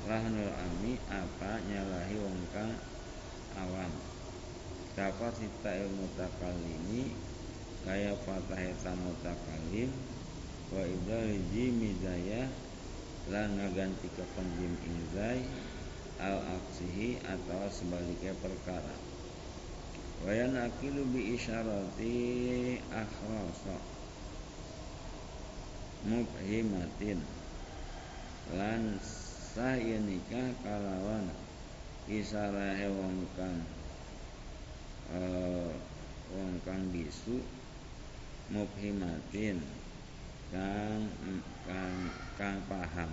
lahnul 0.09 0.51
ami 0.51 0.99
apa 1.07 1.63
nyalahi 1.69 2.17
wong 2.19 2.41
kang 2.51 2.75
awam. 3.61 3.93
Dapat 4.97 5.33
sita 5.37 5.73
ilmu 5.85 6.09
takalimi 6.17 7.13
kaya 7.85 8.17
patah 8.25 8.59
eta 8.59 8.97
mutakalim 8.97 9.93
wa 10.73 10.83
idal 10.83 11.31
jimidaya 11.53 12.49
lan 13.27 13.59
ngaganti 13.59 14.07
ke 14.15 14.25
penjim 14.39 14.71
inzai 14.87 15.43
al 16.23 16.39
aksihi 16.39 17.19
atau 17.27 17.67
sebaliknya 17.69 18.33
perkara. 18.39 18.95
Wayan 20.25 20.57
akilu 20.57 21.05
bi 21.11 21.35
isyarati 21.37 22.17
akhrasa 22.89 23.77
mubhimatin. 26.07 27.21
Lan 28.55 28.97
sah 29.03 29.75
nikah 29.77 30.55
kalawan 30.63 31.27
isarahe 32.07 32.87
wong 32.87 33.27
kang 33.35 33.59
uh, 35.11 35.75
wong 36.31 36.55
kang 36.63 36.87
bisu 36.95 37.43
mubhimatin 38.55 39.59
kang 40.53 41.11
kang 41.67 41.97
kang 42.39 42.59
paham. 42.71 43.11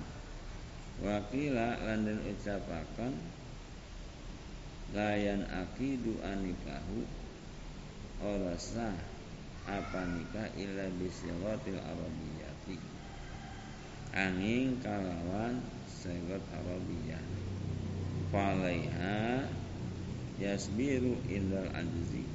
Wakila 1.02 1.82
lan 1.82 2.06
den 2.06 2.20
ucapaken 2.22 3.14
layan 4.94 5.42
akidu 5.50 6.22
anikahu 6.22 7.02
ora 8.22 8.54
sah 8.56 8.94
apa 9.66 10.02
nikah 10.06 10.54
illa 10.60 10.86
bisiratil 11.02 11.82
arabiyati. 11.82 12.78
Angin 14.14 14.78
kalawan 14.86 15.64
segot 15.90 16.44
arabiyah. 16.54 17.26
Falaiha 18.30 19.50
yasbiru 20.42 21.18
indal 21.30 21.70
ajzi 21.74 22.26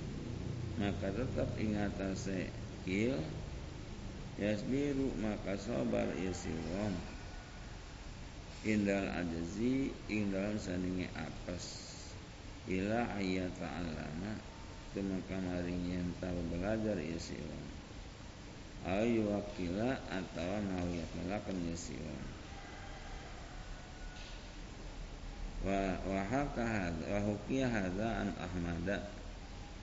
maka 0.79 1.11
tetap 1.11 1.51
ingatan 1.59 2.15
sekil 2.15 3.19
yasbiru 4.39 5.11
maka 5.19 5.59
sabar 5.59 6.07
isiwom 6.15 6.95
indal 8.63 9.07
ajzi 9.11 9.91
indal 10.07 10.55
saningi 10.59 11.11
apes 11.15 11.67
ila 12.71 13.19
ayat 13.19 13.51
ta'alama 13.59 14.39
tuma 14.95 15.19
kamaring 15.27 15.91
yang 15.91 16.09
tahu 16.23 16.39
belajar 16.55 16.97
isiwan 17.03 17.67
ayu 18.87 19.27
wakila 19.27 19.99
atau 20.07 20.53
nawiyatulakan 20.65 21.59
isiwan 21.75 22.23
wa 25.67 25.99
wa 26.07 26.23
haka 26.23 26.63
hadza 26.63 27.05
wa 27.11 27.21
hukiya 27.27 27.67
an 27.67 28.31
ahmada. 28.39 29.19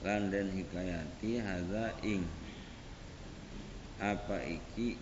Lan 0.06 0.30
den 0.30 0.54
hikayati 0.54 1.41
hadza 1.41 1.89
ing 2.06 2.22
apa 3.99 4.38
iki? 4.43 4.99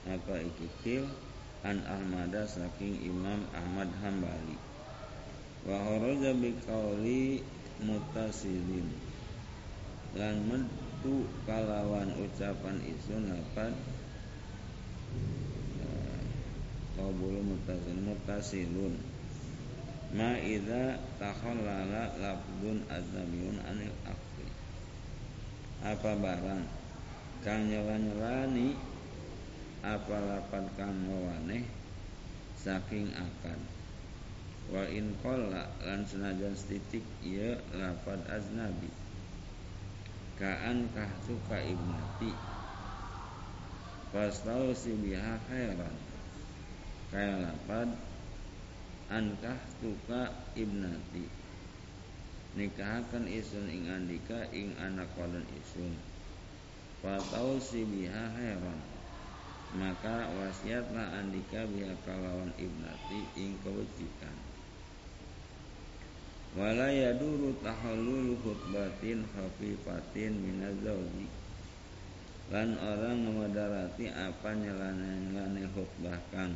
Apa 0.06 0.38
ikikil 0.38 1.02
an 1.66 1.82
Ahmada 1.82 2.46
saking 2.46 3.00
Imam 3.02 3.42
Ahmad 3.56 3.90
Hambali. 3.98 4.54
Wa 5.66 5.82
kharaja 5.82 6.30
bi 6.36 6.54
mutasilin. 7.82 8.86
Lan 10.16 10.46
metu 10.48 11.26
kalawan 11.44 12.14
ucapan 12.22 12.80
isun 12.86 13.34
lapan 13.34 13.74
qabulu 16.96 17.44
mutasil 17.44 17.98
mutasilun 18.00 18.94
ma 20.16 20.38
idza 20.40 20.96
takhallala 21.20 22.16
lafdun 22.16 22.82
azamiyun 22.88 23.60
anil 23.68 23.94
aqli. 24.08 24.48
Apa 25.84 26.16
barang 26.16 26.64
kang 27.44 27.68
nyela-nyelani 27.68 28.74
apa 29.84 30.16
lapan 30.18 30.64
kang 30.74 30.94
mawaneh 31.04 31.62
saking 32.56 33.12
akan. 33.14 33.60
Wa 34.66 34.82
in 34.90 35.14
qalla 35.22 35.70
lan 35.86 36.02
senajan 36.02 36.58
setitik 36.58 37.06
ieu 37.22 37.54
lapad 37.76 38.18
aznabi. 38.26 38.90
Kaan 40.40 40.90
kahtuka 40.90 41.62
ibnati 41.62 42.55
Fastau 44.16 44.72
si 44.72 44.96
biha 44.96 45.36
khairan 45.44 45.92
Kaya 47.12 47.36
lapad 47.36 47.84
Ankah 49.12 49.60
tuka 49.76 50.32
ibnati. 50.56 51.28
Nikahakan 52.56 53.28
isun 53.28 53.68
ing 53.68 53.92
andika 53.92 54.48
ing 54.56 54.72
anak 54.80 55.12
walon 55.20 55.44
isun. 55.60 55.92
Fatau 57.04 57.60
si 57.60 57.84
biha 57.84 58.32
khairan 58.32 58.80
Maka 59.76 60.32
wasiatlah 60.32 61.20
andika 61.20 61.68
biha 61.68 61.92
kalawan 62.08 62.56
ibnati 62.56 63.20
ing 63.36 63.60
kewajikan. 63.60 64.36
Wala 66.56 66.88
yaduru 66.88 67.52
tahallul 67.60 68.32
khutbatin 68.40 69.28
khafifatin 69.28 70.40
lan 72.46 72.78
orang 72.78 73.26
ngemadarati 73.26 74.06
apa 74.06 74.54
nyelane 74.54 75.66
khutbah 75.74 76.14
kang 76.30 76.54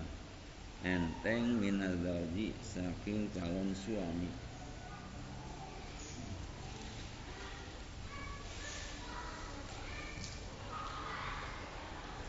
enteng 0.87 1.59
minazauji 1.59 2.55
saking 2.63 3.27
calon 3.35 3.75
suami. 3.75 4.31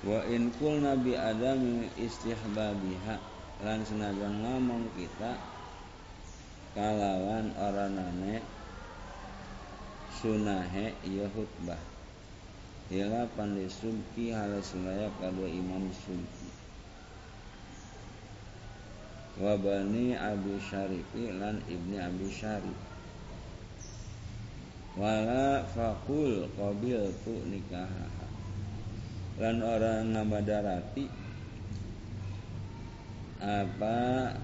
Wa 0.02 0.26
in 0.26 0.50
kul 0.58 0.82
nabi 0.82 1.14
adam 1.14 1.86
istihbabiha 1.94 3.16
lan 3.62 3.86
senajan 3.86 4.42
ngomong 4.42 4.90
kita 4.98 5.38
kalawan 6.74 7.54
oranane 7.54 8.42
sunahe 10.18 10.98
ya 11.06 11.30
khutbah 11.30 11.91
Ila 12.92 13.24
pandai 13.40 13.72
subki 13.72 14.36
hala 14.36 14.60
sulaya 14.60 15.08
kadua 15.16 15.48
imam 15.48 15.88
subki 15.96 16.52
Wabani 19.40 20.12
Abi 20.20 20.60
Syarifi 20.60 21.32
lan 21.40 21.64
ibni 21.72 21.96
Abi 21.96 22.28
Syarif. 22.28 22.76
Wala 25.00 25.64
fakul 25.72 26.52
qabil 26.52 27.00
tu 27.24 27.32
nikahaha. 27.48 28.28
Lan 29.40 29.64
orang 29.64 30.12
ngamadarati 30.12 31.08
Apa 33.40 34.36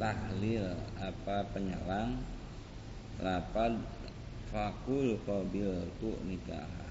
tahlil 0.00 0.72
Apa 0.96 1.44
penyelang 1.52 2.16
Lapad 3.20 3.76
fakul 4.48 5.20
qabil 5.28 5.84
tu 6.00 6.16
nikahaha 6.24 6.89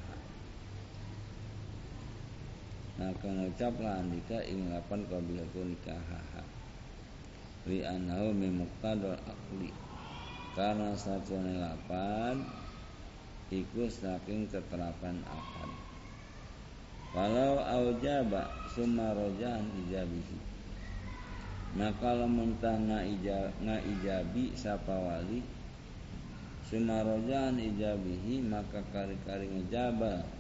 maka 3.00 3.32
ngucaplah 3.32 4.04
andika 4.04 4.44
ing 4.44 4.68
lapan 4.68 5.08
qabilatu 5.08 5.64
nikahaha 5.64 6.44
li 7.64 7.88
annahu 7.88 8.36
min 8.36 8.68
muqtadal 8.68 9.16
akli 9.24 9.72
karena 10.60 10.92
satu 10.92 11.40
lapan 11.40 12.44
iku 13.50 13.90
saking 13.90 14.46
keterapan 14.50 15.24
akal. 15.26 15.72
Kalau 17.10 17.58
aujaba 17.58 18.46
summa 18.70 19.18
rojan 19.18 19.66
ijabihi. 19.86 20.38
Maka 21.70 22.18
lamun 22.18 22.58
tanga 22.58 23.06
ijabi 23.06 24.54
sapa 24.58 24.94
wali 24.94 25.42
summa 26.66 27.06
rojan 27.06 27.62
ijabihi 27.62 28.42
maka 28.46 28.82
kari-kari 28.90 29.46
ngejabah 29.50 30.39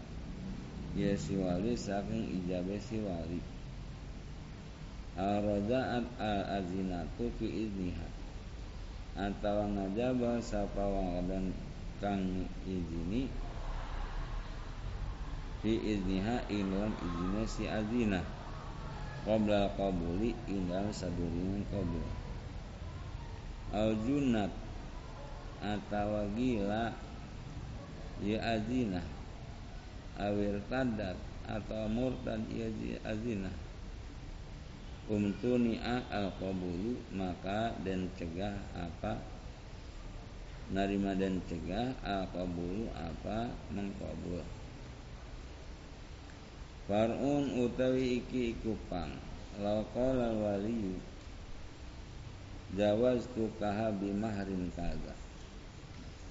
ya 0.97 1.13
si 1.13 1.38
wali 1.38 1.78
saking 1.78 2.41
ijabe 2.41 2.82
si 2.82 2.97
wali. 3.06 3.41
Al-Rada'at 5.19 6.06
al-azinatu 6.17 7.30
fi 7.38 7.45
izniha. 7.45 8.08
Atau 9.19 9.67
ngajaba 9.67 10.39
sapa 10.39 10.86
dan 11.28 11.52
kang 11.99 12.47
izini. 12.63 13.28
Fi 15.60 15.75
izniha 15.75 16.47
ilam 16.47 16.95
izina 17.04 17.43
si 17.43 17.67
azinah. 17.67 18.25
Qabla 19.28 19.75
qabuli 19.75 20.32
indal 20.47 20.88
saduringan 20.95 21.67
qabul. 21.67 22.08
Al-junat 23.75 24.49
Atau 25.60 26.23
gila 26.34 26.95
Ya 28.23 28.39
azinah 28.56 29.18
awir 30.19 30.60
tadat 30.67 31.15
atau 31.47 31.88
murtad 31.89 32.43
azina 33.08 33.49
umtuni'a 35.10 36.05
al 36.13 36.29
qabulu 36.38 37.01
maka 37.17 37.73
dan 37.82 38.05
cegah 38.13 38.53
apa? 38.77 39.17
Narima 40.69 41.17
dan 41.17 41.41
cegah 41.49 41.97
al 42.05 42.29
qabulu 42.29 42.86
apa? 42.93 43.49
Mengkabul 43.73 44.45
Farun 46.86 47.65
utawi 47.65 48.21
iki 48.21 48.53
ikupang. 48.53 49.13
Lau 49.62 49.86
qala 49.93 50.29
waliyu 50.34 50.97
Jawaz 52.69 53.25
tu 53.34 53.49
kaha 53.58 53.89
bimahrin 53.97 54.69
kaza. 54.77 55.17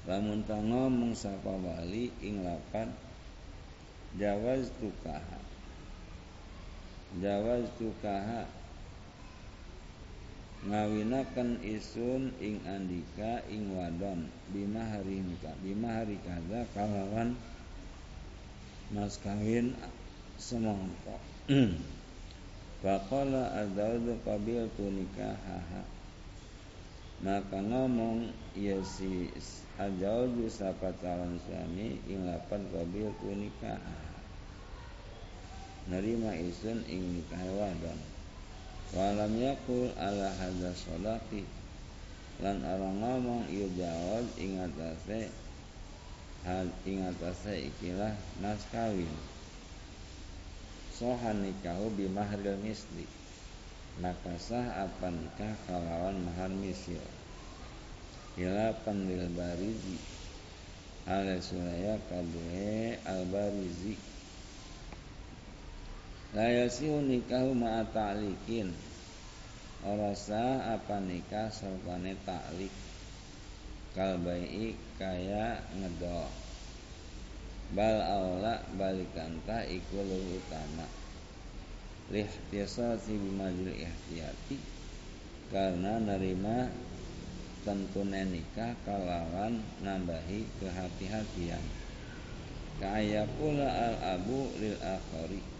Lamun 0.06 0.46
ngomong 0.46 1.12
sapa 1.18 1.50
wali 1.50 2.14
ing 2.22 2.46
lapan 2.46 2.94
jawaz 4.16 4.72
tukaha 4.80 5.40
jawaz 7.20 7.68
tukaha 7.76 8.48
ngawinakan 10.66 11.62
isun 11.62 12.34
ing 12.42 12.58
andika 12.66 13.46
ing 13.46 13.70
wadon. 13.78 14.26
Bima 14.50 14.82
hari 14.82 15.22
nikah 15.22 15.54
bima 15.62 16.02
hari 16.02 16.18
kada 16.26 16.66
kalawan 16.74 17.38
mas 18.90 19.20
kawin 19.22 19.76
semongko 20.40 21.16
Faqala 22.82 23.54
adzawdu 23.58 24.22
qabil 24.22 24.70
tu 24.78 24.86
nikahaha 24.86 25.82
Maka 27.18 27.58
ngomong 27.58 28.30
ya 28.54 28.78
si 28.86 29.26
Ajauju 29.74 30.46
sapa 30.46 30.94
calon 31.02 31.34
suami 31.42 31.98
ing 32.06 32.22
lapan 32.26 32.62
qabil 32.70 33.10
tu 33.18 33.30
nikah 33.34 33.78
Nerima 35.90 36.30
isun 36.34 36.78
ing 36.86 37.18
nikah 37.18 37.42
wadon. 37.58 37.98
Walam 38.94 39.34
yakul 39.34 39.90
ala 39.98 40.30
hadza 40.30 40.70
sodaki 40.78 41.42
Lan 42.38 42.62
orang 42.62 43.02
ngomong 43.02 43.42
iya 43.50 43.66
jawab 43.74 44.26
ing 44.38 44.62
atase 44.62 45.26
hal 46.46 46.70
ing 46.86 47.02
atase 47.02 47.66
ikilah 47.66 48.14
mas 48.38 48.62
kawin. 48.70 49.10
Sohan 50.94 51.42
nikahu 51.42 51.90
bimahril 51.98 52.62
misli 52.62 53.10
Maka 53.98 54.38
sah 54.38 54.86
apa 54.86 55.10
nikah 55.10 55.58
kalawan 55.66 56.22
mahar 56.22 56.46
misil 56.54 57.02
ila 58.38 58.70
pandil 58.86 59.26
barizi. 59.34 59.98
Ala 61.08 61.40
suraya 61.42 61.98
kadue 62.06 62.94
al 63.02 63.26
barizi 63.26 63.98
la 66.30 66.46
yasihu 66.46 67.02
nikahu 67.02 67.58
ma'a 67.58 67.82
ta'likin. 67.90 68.70
Ora 69.82 70.14
sah 70.14 70.78
apa 70.78 71.02
nikah 71.02 71.50
sertane 71.50 72.14
ta'lik. 72.22 72.70
Kalbai 73.98 74.78
kaya 74.94 75.58
ngedo 75.74 76.28
bal 77.74 77.98
aula 77.98 78.62
balikanta 78.78 79.66
iku 79.66 80.06
utama 80.06 80.97
lihtisasi 82.12 83.16
bimajil 83.16 83.72
ihtiyati. 83.72 84.56
Karena 85.48 85.96
nerima 85.96 86.68
tentunya 87.64 88.24
nikah 88.28 88.76
kalawan 88.84 89.60
nambahi 89.80 90.44
kehati-hatian. 90.60 91.64
Kaya 92.78 93.26
pula 93.36 93.66
al 93.66 93.96
abu 94.20 94.48
lil 94.60 94.76
akhari 94.78 95.58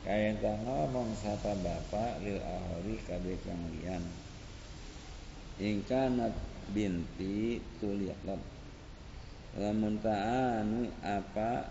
kaya 0.00 0.32
ngomong 0.40 1.12
sapa 1.12 1.52
bapak 1.60 2.24
lil 2.24 2.40
ahli 2.40 2.96
kabeh 3.04 3.36
kang 3.44 3.60
lian 3.68 4.00
ingkanat 5.60 6.32
binti 6.72 7.60
tuliqat 7.76 8.40
lamun 9.60 10.00
ta'anu 10.00 10.88
apa 11.04 11.68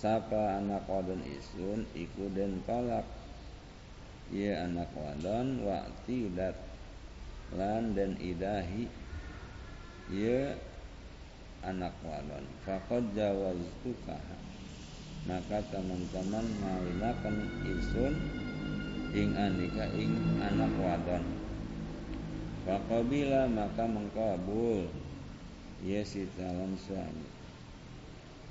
sapa 0.00 0.56
anak 0.56 0.88
wadon 0.88 1.20
isun 1.28 1.84
iku 1.92 2.32
den 2.32 2.64
tolak. 2.64 3.04
Ya 4.32 4.64
anak 4.64 4.88
wadon 4.96 5.60
wa 5.60 5.84
tidak 6.08 6.56
lan 7.52 7.92
dan 7.92 8.16
idahi. 8.16 8.88
Ya 10.08 10.56
anak 11.60 11.92
wadon 12.00 12.48
faqad 12.64 13.12
jawaztuka. 13.12 14.16
Maka 15.28 15.60
teman-teman 15.68 16.48
ngawinakan 16.64 17.36
isun 17.68 18.16
ing 19.12 19.36
anika 19.36 19.84
ing 19.92 20.16
anak 20.40 20.72
wadon. 20.80 21.24
Faqabila 22.64 23.52
maka 23.52 23.84
mengkabul. 23.84 24.88
Ya 25.84 26.00
si 26.04 26.24
calon 26.36 26.76
suami 26.76 27.39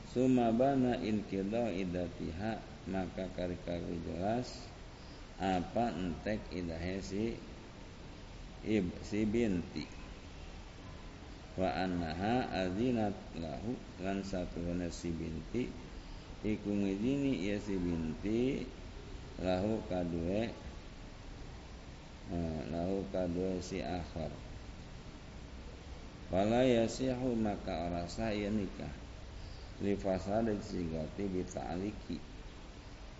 Sumabana 0.09 0.97
inkido 0.97 1.69
idatiha 1.69 2.57
Maka 2.89 3.29
kari-kari 3.37 4.01
jelas 4.09 4.49
Apa 5.37 5.93
entek 5.93 6.41
idahe 6.49 6.97
si 6.99 7.37
ib, 8.65 8.89
Si 9.05 9.23
binti. 9.23 9.85
Wa 11.55 11.69
annaha 11.85 12.49
adinat 12.49 13.15
lahu 13.37 13.77
Lan 14.01 14.25
satu 14.25 14.65
si 14.89 15.13
binti 15.13 15.69
Iku 16.41 16.69
ngidini 16.73 17.45
ya 17.45 17.61
si 17.61 17.77
binti 17.77 18.65
Lahu 19.39 19.79
kadue 19.85 20.69
Eh, 22.29 22.61
lahu 22.69 23.01
kadua 23.09 23.57
si 23.57 23.81
akhar. 23.81 24.29
Wala 26.29 26.61
yasihu 26.61 27.33
maka 27.33 27.89
orasa 27.89 28.29
ia 28.29 28.53
nikah 28.53 28.98
Li 29.79 29.95
fasadik 29.95 30.59
sigoti 30.59 31.23
bita'liki 31.31 32.19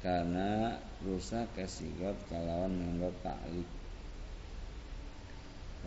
Karena 0.04 0.76
rusak 1.08 1.56
kesigot 1.56 2.20
kalawan 2.28 2.76
nganggo 2.76 3.16
ta'lik 3.24 3.70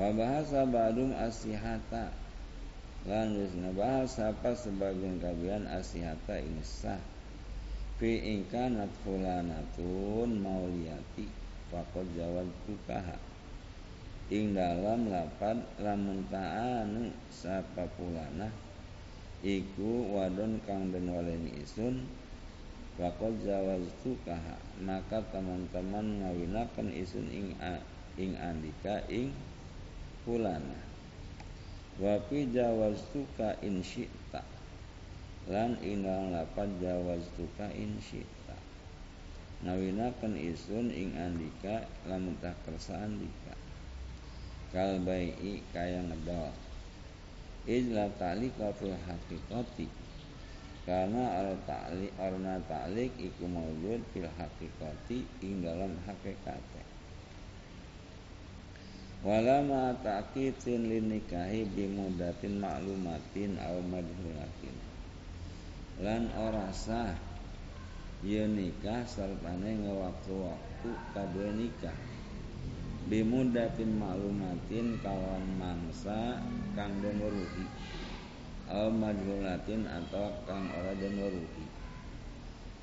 Wa 0.00 0.08
bahasa 0.16 0.64
badum 0.64 1.12
asihata. 1.12 2.08
Lan 3.04 3.36
bahas 3.76 4.16
apa 4.16 4.56
sebagian 4.56 5.20
kabian 5.20 5.68
asihata 5.68 6.40
insah 6.40 7.00
Fi 8.00 8.40
ingkanat 8.40 8.88
fulanatun 9.04 10.40
mauliyati 10.40 11.28
Fakot 11.68 12.08
jawab 12.16 12.48
tukaha 12.64 13.20
Ing 14.32 14.56
dalam 14.56 15.12
lapan 15.12 15.60
lamun 15.76 16.24
ta'anu 16.32 17.12
sapa 17.28 17.84
pulana 18.00 18.71
Iku 19.42 20.14
wadon 20.14 20.62
kang 20.62 20.94
den 20.94 21.10
waleni 21.10 21.50
isun 21.66 22.06
Fakot 22.94 23.42
jawab 23.42 23.82
tukaha 24.06 24.54
Maka 24.78 25.18
teman-teman 25.34 26.22
ngawinakan 26.22 26.94
isun 26.94 27.26
ing, 27.26 27.58
ing 28.14 28.38
andika 28.38 29.02
ing 29.10 29.34
pulana. 30.22 30.78
Wapi 31.98 32.54
jawaz 32.54 33.02
tuka 33.10 33.58
in 33.66 33.82
syi'ta. 33.82 34.46
Lan 35.50 35.74
dalam 35.82 36.30
lapan 36.30 36.78
jawaz 36.78 37.26
tuka 37.34 37.66
in 37.74 37.98
syi'ta. 37.98 38.54
Ngawinaken 39.66 40.38
isun 40.38 40.94
ing 40.94 41.18
andika 41.18 41.82
lamun 42.06 42.38
tak 42.38 42.54
kersa 42.62 42.94
andika 43.02 43.58
kal 44.70 45.02
bai'i 45.04 45.60
kaya 45.74 46.00
ngedol 46.00 46.71
ijla 47.66 48.10
ta'liqa 48.18 48.72
fil 48.78 48.94
haqiqati. 48.94 49.86
Karena 50.82 51.38
al 51.38 51.54
ta'liq 51.62 52.10
arna 52.18 52.58
ta'liq 52.66 53.14
iku 53.18 53.46
maujud 53.46 54.02
fil 54.10 54.26
haqiqati 54.26 55.18
ing 55.46 55.62
dalam 55.62 55.94
hakikate. 56.06 56.82
Wala 59.22 59.62
ma 59.62 59.94
nikahi 59.94 61.62
bimudatin 61.70 62.58
ma'lumatin 62.58 63.54
aw 63.62 63.78
madhulatin. 63.86 64.76
Lan 66.02 66.26
ora 66.34 66.66
sah 66.74 67.14
Ye 68.22 68.46
nikah 68.46 69.02
sertane 69.02 69.82
ngewaktu-waktu 69.82 70.90
kadue 71.10 71.50
nikah 71.58 72.11
bimudatin 73.10 73.98
maklumatin 73.98 74.98
kawan 75.02 75.44
mangsa 75.58 76.38
kang 76.78 76.92
den 77.02 77.18
al 78.70 78.88
majhulatin 78.94 79.84
atau 79.90 80.30
kang 80.46 80.70
ora 80.70 80.94
den 80.96 81.18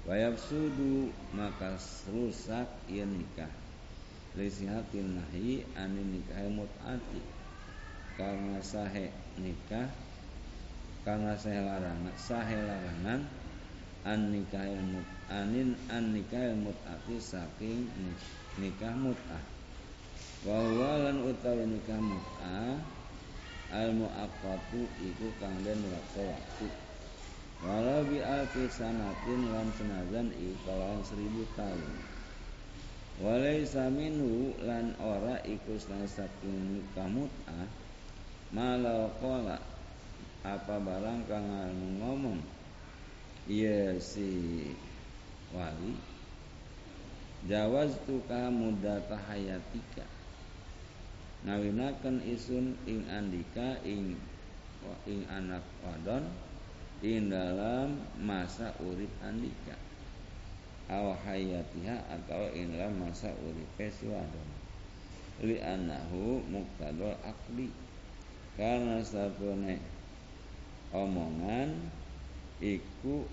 wayab 0.10 0.36
sudu 0.42 1.14
maka 1.38 1.78
rusak 2.10 2.68
ia 2.90 3.06
nikah. 3.06 3.52
Lisihatin 4.38 5.18
nahi 5.18 5.66
ani 5.78 6.02
nikah 6.06 6.50
mut'ati. 6.50 7.22
Karena 8.18 8.60
sahe 8.62 9.10
nikah 9.40 9.88
karena 11.08 11.34
sahe 11.40 11.62
larangan 11.64 12.16
sahe 12.20 12.58
larangan 12.60 13.22
an 14.04 14.20
nikah 14.36 14.68
mut 14.84 15.08
anin 15.32 15.74
an 15.88 16.12
nikah 16.12 16.52
mut'ati 16.58 17.16
saking 17.18 17.88
nikah 18.60 18.92
mut'ah 19.00 19.59
wa 20.48 20.56
huwa 20.56 20.92
lan 21.04 21.20
utawi 21.28 21.68
nikah 21.68 22.00
mut'ah 22.00 22.80
al 23.76 23.92
muaqqatu 23.92 24.88
iku 25.04 25.28
kang 25.36 25.52
den 25.68 25.84
waktu-waktu 25.84 26.68
walau 27.60 28.08
bi 28.08 28.24
alfi 28.24 28.72
sanatin 28.72 29.52
lan 29.52 29.68
senajan 29.76 30.32
iku 30.32 31.04
seribu 31.04 31.44
tahun. 31.60 31.96
Walaisa 33.20 33.92
minhu 33.92 34.56
lan 34.64 34.96
ora 35.04 35.44
iku 35.44 35.76
saking 35.76 36.80
nikah 36.80 37.12
mut'ah 37.12 37.68
malau 38.56 39.12
qala 39.20 39.60
apa 40.48 40.76
barang 40.80 41.28
kang 41.28 41.52
ngomong? 42.00 42.40
Iya 43.44 44.00
si 44.00 44.72
wali 45.52 46.00
jawaz 47.44 47.92
tuka 48.08 48.48
muda 48.48 49.04
tahayatika 49.10 50.19
ngawinaken 51.48 52.20
isun 52.28 52.76
ing 52.84 53.08
andika 53.08 53.80
ing 53.88 54.20
ing 55.08 55.22
anak 55.32 55.64
wadon 55.84 56.28
ing 57.00 57.32
dalam 57.32 57.96
masa 58.20 58.76
urip 58.84 59.12
andika. 59.24 59.76
Aw 60.90 61.16
hayatiha 61.16 62.12
atau 62.12 62.50
ing 62.52 62.76
dalam 62.76 62.98
masa 63.00 63.32
urip 63.46 63.70
si 63.94 64.10
wadon. 64.10 64.50
Li 65.40 65.62
anahu 65.62 66.44
muktadol 66.52 67.16
akli. 67.24 67.72
Karena 68.60 69.00
sabone 69.00 69.80
omongan 70.92 71.72
iku 72.60 73.24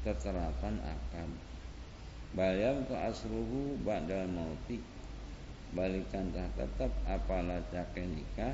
keterapan 0.00 0.80
akan. 0.80 1.28
Bayam 2.32 2.88
ke 2.88 2.96
asruhu 2.96 3.76
ba'dal 3.84 4.24
mauti 4.32 4.80
balikan 5.72 6.28
tak 6.36 6.52
tetap 6.52 6.92
apalah 7.08 7.64
cake 7.72 8.04
nikah 8.04 8.52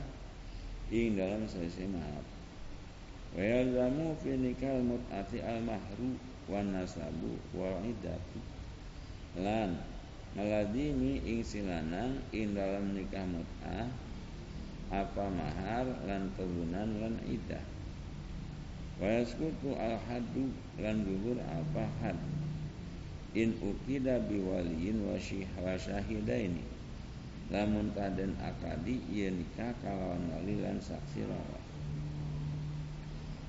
ing 0.95 1.19
dalam 1.19 1.43
sesi 1.51 1.85
maaf. 1.91 2.23
Wa 3.35 3.43
yalzamu 3.43 4.15
fi 4.23 4.39
nikah 4.39 4.79
mut'ati 4.81 5.43
al 5.43 5.61
mahru 5.67 6.15
wan 6.47 6.73
nasabu 6.73 7.37
wal 7.53 7.77
idatu 7.85 8.41
lan 9.37 9.77
meladimi 10.39 11.21
ing 11.27 11.43
silanang 11.43 12.23
ing 12.31 12.55
dalam 12.55 12.95
nikah 12.95 13.27
mut'ah 13.27 13.91
apa 14.89 15.25
mahar 15.29 15.85
lan 16.09 16.33
turunan 16.39 16.89
lan 17.03 17.15
idah 17.29 17.61
wa 18.97 19.11
yaskutu 19.11 19.77
al 19.77 20.01
haddu 20.07 20.49
lan 20.81 21.03
gugur 21.03 21.37
apa 21.43 21.85
had. 22.01 22.19
In 23.37 23.53
ukida 23.61 24.25
biwaliin 24.25 25.05
wa 25.05 25.75
syahidaini 25.77 26.78
lamun 27.49 27.89
taden 27.97 28.37
akadi 28.41 29.01
ieu 29.09 29.33
nikah 29.33 29.73
kalawan 29.81 30.21
wali 30.33 30.61
lan 30.61 30.77
saksi 30.77 31.25
rawa 31.25 31.61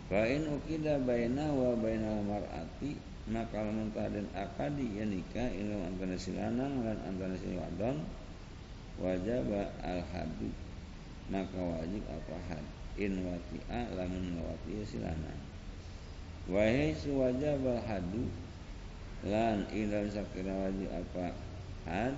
Fa 0.09 0.25
in 0.25 0.49
ukida 0.49 0.97
baina 1.05 1.53
wa 1.53 1.77
bainal 1.77 2.25
mar'ati 2.25 2.97
maka 3.29 3.61
lamun 3.61 3.91
taden 3.93 4.25
akadi 4.33 4.87
ieu 4.97 5.05
nikah 5.05 5.51
ilmu 5.51 5.85
antara 5.85 6.15
si 6.15 6.33
lanang 6.33 6.81
lan 6.81 6.97
antara 7.05 7.35
si 7.35 7.53
wadon 7.53 8.01
wajib 8.99 9.51
al 9.83 10.01
hadu 10.15 10.49
maka 11.29 11.61
wajib 11.61 12.01
apa 12.09 12.35
had? 12.49 12.65
In 12.99 13.23
wati'a 13.23 13.95
lamun 13.95 14.35
ngawati 14.35 14.83
silanang. 14.83 15.39
Wahai 16.49 16.91
suwajab 16.97 17.61
hadu 17.85 18.25
lan 19.23 19.63
ilal 19.69 20.09
sakira 20.09 20.51
wajib 20.51 20.89
apa 20.89 21.31
had 21.85 22.17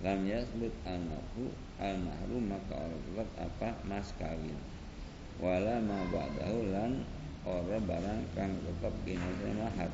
lam 0.00 0.24
yasbut 0.24 0.72
al 0.88 0.96
mahru 0.96 1.52
al 1.76 1.96
mahru 2.00 2.40
maka 2.40 2.72
orang 2.72 3.00
tetap 3.04 3.30
apa? 3.36 3.68
Mas 3.84 4.08
kawin. 4.16 4.56
Wala 5.36 5.76
ma 5.84 6.08
ba'dahu 6.08 6.72
lan 6.72 7.04
ora 7.44 7.76
barang 7.76 8.22
kang 8.32 8.52
tetap 8.64 8.92
kinase 9.04 9.48
mahar 9.56 9.92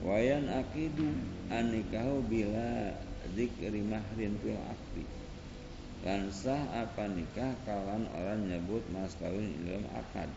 wayan 0.00 0.48
akidu 0.48 1.12
anikahu 1.52 2.24
bila 2.28 2.92
zikri 3.32 3.80
mahrin 3.84 4.36
fil 4.44 4.60
akdi. 4.68 5.04
Lan 6.04 6.32
sah 6.32 6.60
apa 6.72 7.08
nikah 7.08 7.56
kawan 7.64 8.04
orang 8.16 8.48
nyebut 8.52 8.84
mas 8.92 9.16
kawin 9.16 9.52
dalam 9.64 9.84
akad. 9.96 10.28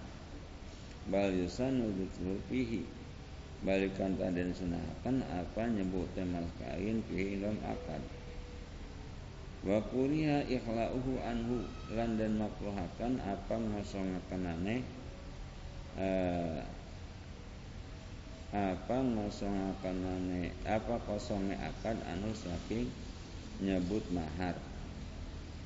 Bal 1.11 1.35
yusan 1.35 1.83
fihi. 2.47 2.87
Balikan 3.63 4.19
taden 4.19 4.51
sunahkan 4.51 5.23
apa 5.23 5.63
nyebut 5.67 6.11
mas 6.31 6.47
kawin 6.63 7.03
fihi 7.11 7.39
dalam 7.43 7.59
akad 7.63 8.03
wa 9.63 9.79
kuriha 9.89 10.45
ikhlauhu 10.47 11.19
anhu. 11.23 11.63
Lan 11.91 12.19
dan 12.19 12.39
makruhakan 12.39 13.19
apa 13.23 13.55
ngosongakenane 13.55 14.83
eh, 15.99 16.59
apa 18.53 18.97
ngosongakenane 19.01 20.53
apa 20.67 20.95
kosonge 21.09 21.57
akad 21.57 21.97
anu 22.05 22.29
saking 22.35 22.91
nyebut 23.63 24.03
mahar. 24.13 24.59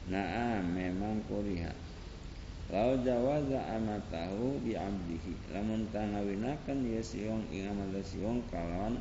Nah 0.07 0.63
memang 0.63 1.19
kuriha 1.27 1.87
Lau 2.67 2.99
jawaza 2.99 3.63
amatahu 3.79 4.59
bi 4.59 4.75
abdihi 4.75 5.55
lamun 5.55 5.87
tanawinakan 5.87 6.83
ya 6.83 6.99
siwong 6.99 7.47
ing 7.47 7.63
amal 7.71 7.95
siwong 8.03 8.43
kalawan 8.51 8.99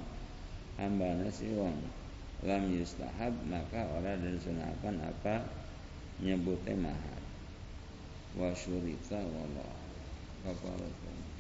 hambana 0.78 1.26
siwong 1.26 1.74
lam 2.44 2.68
yustahab 2.68 3.32
maka 3.48 3.86
orang 3.96 4.20
dan 4.20 4.36
sunahkan 4.36 4.96
apa? 5.00 5.46
Nyebutnya 6.20 6.76
mahar. 6.76 7.22
Wa 8.36 8.52
syurita 8.52 9.16
wallah 9.16 9.72
kafaratun 10.44 11.35